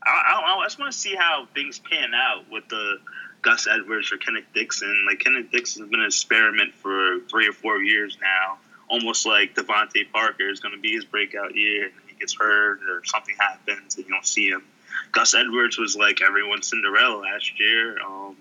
[0.07, 2.99] I, I, I just want to see how things pan out with the
[3.43, 5.05] Gus Edwards or Kenneth Dixon.
[5.09, 9.55] Like Kenneth Dixon has been an experiment for three or four years now, almost like
[9.55, 13.35] DeVante Parker is going to be his breakout year, and he gets hurt or something
[13.39, 14.63] happens and you don't see him.
[15.13, 17.99] Gus Edwards was like everyone's Cinderella last year.
[18.01, 18.37] Um,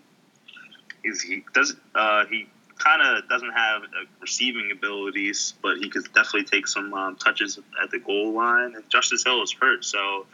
[1.04, 2.48] he does uh, he
[2.78, 7.60] kind of doesn't have uh, receiving abilities, but he could definitely take some um, touches
[7.82, 8.76] at the goal line.
[8.76, 10.26] And Justice Hill is hurt, so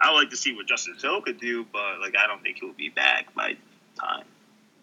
[0.00, 2.58] I would like to see what Justice Hill could do, but like I don't think
[2.60, 3.56] he'll be back by
[3.98, 4.24] time.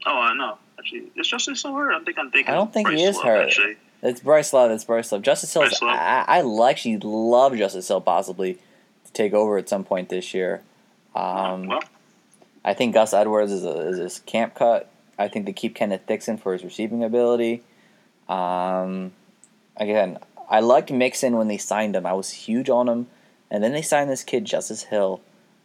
[0.06, 0.58] Oh, I know.
[0.78, 1.94] Actually, is Justice Hill hurt?
[1.94, 2.54] I think I'm thinking.
[2.54, 3.46] I don't think Bryce he is Love, hurt.
[3.46, 3.78] Actually.
[4.02, 4.72] It's Bryce Love.
[4.72, 5.22] It's Bryce Love.
[5.22, 5.64] Justice Hill.
[5.84, 8.56] I, I actually love Justice Hill possibly
[9.06, 10.62] to take over at some point this year.
[11.16, 11.84] Um, well,
[12.66, 14.90] I think Gus Edwards is a, is his camp cut.
[15.18, 17.64] I think they keep Kenneth Dixon for his receiving ability.
[18.28, 19.12] Um,
[19.78, 20.18] again,
[20.50, 22.06] I liked Mixon when they signed him.
[22.06, 23.08] I was huge on him,
[23.54, 25.22] and then they signed this kid Justice Hill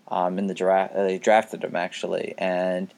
[0.09, 0.95] um, in the draft.
[0.95, 2.93] Uh, they drafted him actually, and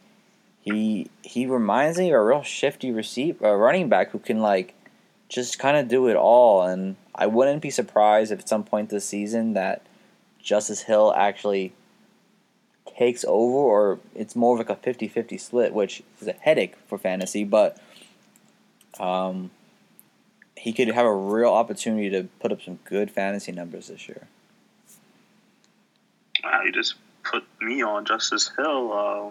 [0.61, 4.75] he he reminds me of a real shifty receiver, a running back who can like
[5.29, 6.63] just kind of do it all.
[6.63, 9.83] And I wouldn't be surprised if at some point this season that
[10.43, 11.73] Justice Hill actually
[12.99, 16.99] takes over or it's more of like a 50-50 split which is a headache for
[16.99, 17.79] fantasy but
[18.99, 19.51] um,
[20.57, 24.27] he could have a real opportunity to put up some good fantasy numbers this year
[26.45, 29.31] wow, you just put me on Justice Hill uh,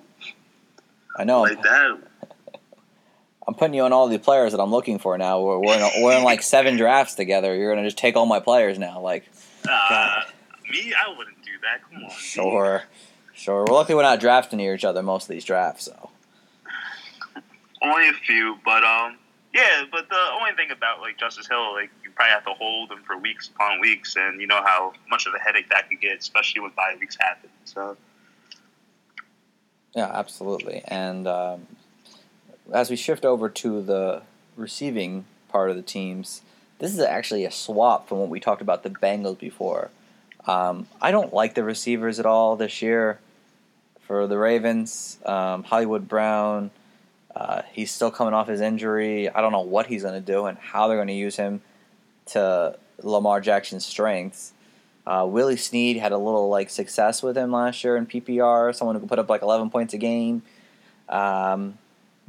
[1.18, 1.98] i know like that.
[3.48, 6.04] i'm putting you on all the players that i'm looking for now we're, we're, in,
[6.04, 9.28] we're in like seven drafts together you're gonna just take all my players now like
[9.70, 10.22] Uh,
[10.72, 11.82] me, I wouldn't do that.
[11.92, 12.12] Come on.
[12.12, 12.84] sure
[13.34, 16.10] sure we're lucky we're not drafting near each other most of these drafts so
[17.82, 19.18] Only a few, but um,
[19.54, 19.84] yeah.
[19.90, 21.90] But the only thing about like Justice Hill, like
[22.20, 25.34] probably have to hold them for weeks upon weeks, and you know how much of
[25.34, 27.50] a headache that could get, especially when bye weeks happen.
[27.64, 27.96] So
[29.96, 30.84] Yeah, absolutely.
[30.86, 31.68] And um,
[32.74, 34.24] as we shift over to the
[34.58, 36.42] receiving part of the teams,
[36.80, 39.90] this is actually a swap from what we talked about the Bengals before.
[40.46, 43.20] Um, I don't like the receivers at all this year
[44.02, 45.20] for the Ravens.
[45.26, 46.72] Um, Hollywood Brown,
[47.34, 49.30] uh, he's still coming off his injury.
[49.30, 51.62] I don't know what he's going to do and how they're going to use him
[52.30, 54.54] to Lamar Jackson's strengths.
[55.06, 58.76] Uh, Willie Snead had a little like success with him last year in PPR.
[58.76, 60.44] Someone who could put up like 11 points a game.
[61.08, 61.78] Um,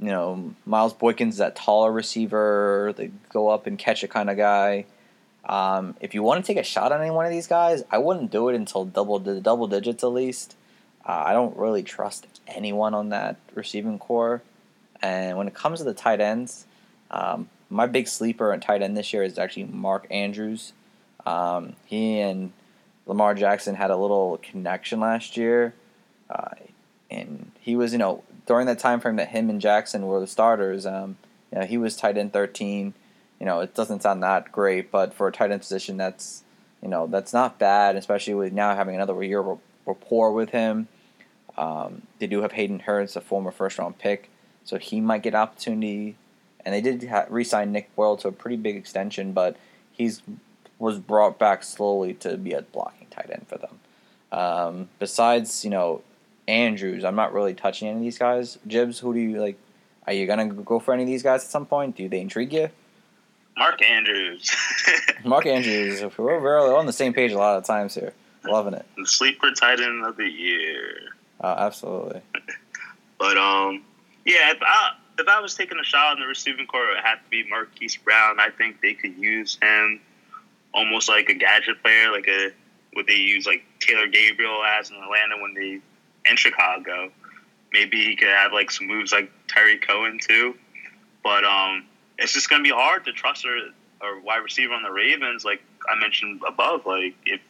[0.00, 4.30] you know, Miles Boykins, is that taller receiver, they go up and catch a kind
[4.30, 4.86] of guy.
[5.44, 7.98] Um, if you want to take a shot on any one of these guys, I
[7.98, 10.56] wouldn't do it until double double digits at least.
[11.06, 14.42] Uh, I don't really trust anyone on that receiving core.
[15.02, 16.66] And when it comes to the tight ends,
[17.10, 20.72] um, my big sleeper and tight end this year is actually Mark Andrews.
[21.24, 22.52] Um, he and
[23.06, 25.74] Lamar Jackson had a little connection last year,
[26.28, 26.50] uh,
[27.10, 30.26] and he was, you know, during that time frame that him and Jackson were the
[30.26, 30.84] starters.
[30.86, 31.16] Um,
[31.52, 32.94] you know, he was tight end thirteen.
[33.38, 36.42] You know, it doesn't sound that great, but for a tight end position, that's
[36.82, 40.88] you know that's not bad, especially with now having another year of rapport with him.
[41.56, 44.30] Um, they do have Hayden Hurst, a former first round pick,
[44.64, 46.16] so he might get opportunity.
[46.64, 49.56] And they did ha- re-sign Nick Boyle to a pretty big extension, but
[49.92, 50.22] he's
[50.78, 53.78] was brought back slowly to be a blocking tight end for them.
[54.32, 56.02] Um, besides, you know,
[56.48, 58.58] Andrews, I'm not really touching any of these guys.
[58.66, 59.58] Jibs, who do you like?
[60.06, 61.96] Are you gonna go for any of these guys at some point?
[61.96, 62.70] Do they intrigue you?
[63.58, 64.50] Mark Andrews,
[65.24, 68.14] Mark Andrews, we're on the same page a lot of times here.
[68.44, 68.86] Loving it.
[68.96, 71.10] the sleeper tight end of the year.
[71.40, 72.22] Uh, absolutely.
[73.18, 73.82] But um,
[74.24, 77.22] yeah, I if I was taking a shot on the receiving core, it would have
[77.22, 78.40] to be Marquise Brown.
[78.40, 80.00] I think they could use him
[80.72, 82.50] almost like a gadget player, like a
[82.92, 85.80] what they use like Taylor Gabriel as in Atlanta when they
[86.28, 87.10] in Chicago.
[87.72, 90.56] Maybe he could have like some moves like Tarik Cohen too.
[91.22, 91.86] But um,
[92.18, 93.70] it's just gonna be hard to trust a,
[94.04, 95.44] a wide receiver on the Ravens.
[95.44, 97.40] Like I mentioned above, like if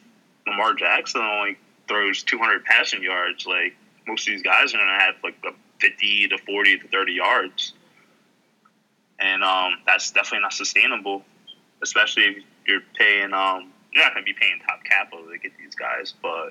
[0.46, 1.56] Lamar Jackson only
[1.88, 6.28] throws 200 passing yards, like most of these guys are gonna have like a 50
[6.28, 7.72] to 40 to 30 yards,
[9.18, 11.22] and um, that's definitely not sustainable,
[11.82, 13.32] especially if you're paying.
[13.32, 16.50] Um, you're not gonna be paying top capital to get these guys, but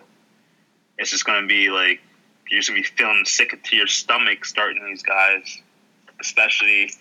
[0.97, 2.01] it's just gonna be like
[2.49, 5.61] you're just gonna be feeling sick to your stomach starting these guys,
[6.19, 6.91] especially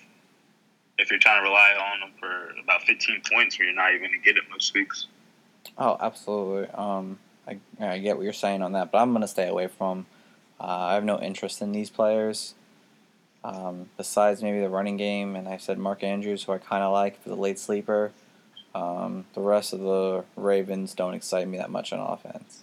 [0.99, 4.09] if you're trying to rely on them for about 15 points, where you're not even
[4.09, 5.07] gonna get it most weeks.
[5.77, 6.69] Oh, absolutely.
[6.75, 10.07] Um, I, I get what you're saying on that, but I'm gonna stay away from.
[10.61, 12.55] Uh, I have no interest in these players.
[13.45, 16.93] Um, besides maybe the running game, and I said Mark Andrews, who I kind of
[16.93, 18.13] like for the late sleeper.
[18.75, 22.63] Um, the rest of the Ravens don't excite me that much on offense.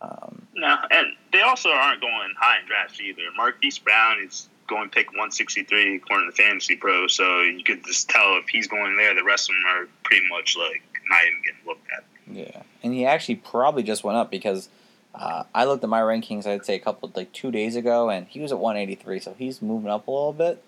[0.00, 3.22] Um, no, and they also aren't going high in drafts either.
[3.36, 8.36] Marquise Brown is going pick 163 according to Fantasy Pro, so you could just tell
[8.38, 11.66] if he's going there, the rest of them are pretty much like not even getting
[11.66, 12.04] looked at.
[12.26, 14.68] Yeah, and he actually probably just went up because
[15.14, 16.46] uh, I looked at my rankings.
[16.46, 19.62] I'd say a couple like two days ago, and he was at 183, so he's
[19.62, 20.62] moving up a little bit.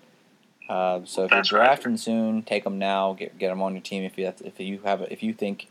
[0.69, 1.67] Uh, so if That's you're right.
[1.67, 3.13] drafting soon, take him now.
[3.15, 5.69] Get get him on your team if you if you have if you think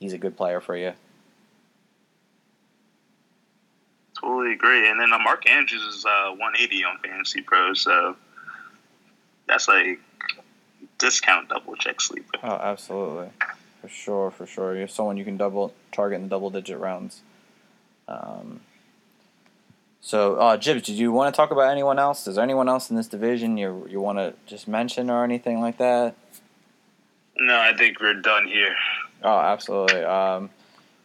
[0.00, 0.92] he's a good player for you.
[4.18, 4.88] Totally agree.
[4.88, 8.16] And then uh, Mark Andrews is uh, 180 on Fantasy Pro, so
[9.46, 10.00] that's like
[10.98, 12.38] discount double check sleeper.
[12.42, 13.28] Oh, absolutely,
[13.80, 14.74] for sure, for sure.
[14.74, 17.20] You're someone you can double target in the double digit rounds.
[18.08, 18.60] Um,
[20.00, 22.26] so, uh, Jibs, did you want to talk about anyone else?
[22.28, 25.60] Is there anyone else in this division you you want to just mention or anything
[25.60, 26.14] like that?
[27.36, 28.76] No, I think we're done here.
[29.22, 30.04] Oh, absolutely.
[30.04, 30.50] Um,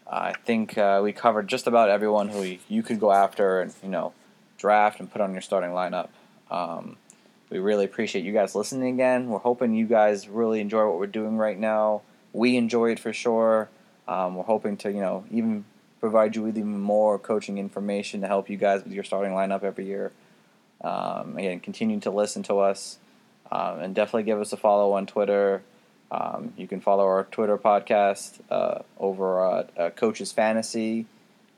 [0.05, 3.73] I think uh, we covered just about everyone who you, you could go after and
[3.81, 4.13] you know
[4.57, 6.09] draft and put on your starting lineup.
[6.51, 6.97] Um,
[7.49, 9.29] we really appreciate you guys listening again.
[9.29, 12.01] We're hoping you guys really enjoy what we're doing right now.
[12.33, 13.69] We enjoy it for sure.
[14.07, 15.65] Um, we're hoping to you know even
[16.01, 19.63] provide you with even more coaching information to help you guys with your starting lineup
[19.63, 20.11] every year.
[20.83, 22.97] Um, again, continue to listen to us
[23.51, 25.61] um, and definitely give us a follow on Twitter.
[26.09, 31.05] Um, you can follow our Twitter podcast uh, over at uh, Coach's Fantasy.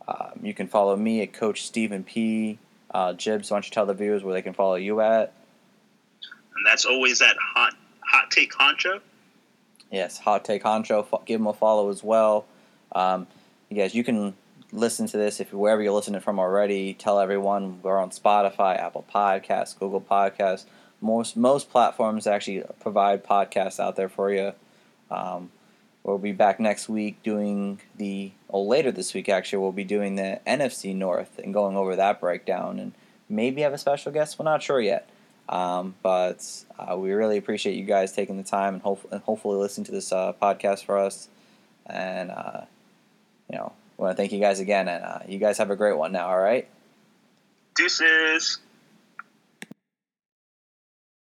[0.08, 2.60] Um, you can follow me at Coach Stephen P.
[2.94, 5.34] Uh, Jibs, why don't you tell the viewers where they can follow you at?
[6.56, 9.00] And that's always at hot hot take honcho.
[9.94, 11.06] Yes, Hot Take Honcho.
[11.26, 12.46] Give them a follow as well.
[12.94, 13.28] Um,
[13.76, 14.36] you guys, you can
[14.72, 16.94] listen to this if wherever you're listening from already.
[16.94, 20.66] Tell everyone we're on Spotify, Apple Podcasts, Google Podcasts.
[21.02, 24.54] Most most platforms actually provide podcasts out there for you.
[25.12, 25.52] Um,
[26.04, 30.16] we'll be back next week doing the or later this week actually we'll be doing
[30.16, 32.94] the NFC North and going over that breakdown and
[33.28, 34.40] maybe have a special guest.
[34.40, 35.10] We're not sure yet.
[35.50, 39.58] Um, but uh, we really appreciate you guys taking the time and, hope- and hopefully
[39.58, 41.28] listening to this uh, podcast for us.
[41.86, 42.62] And, uh,
[43.50, 44.88] you know, I want to thank you guys again.
[44.88, 46.68] And uh, you guys have a great one now, all right?
[47.76, 48.60] Deuces.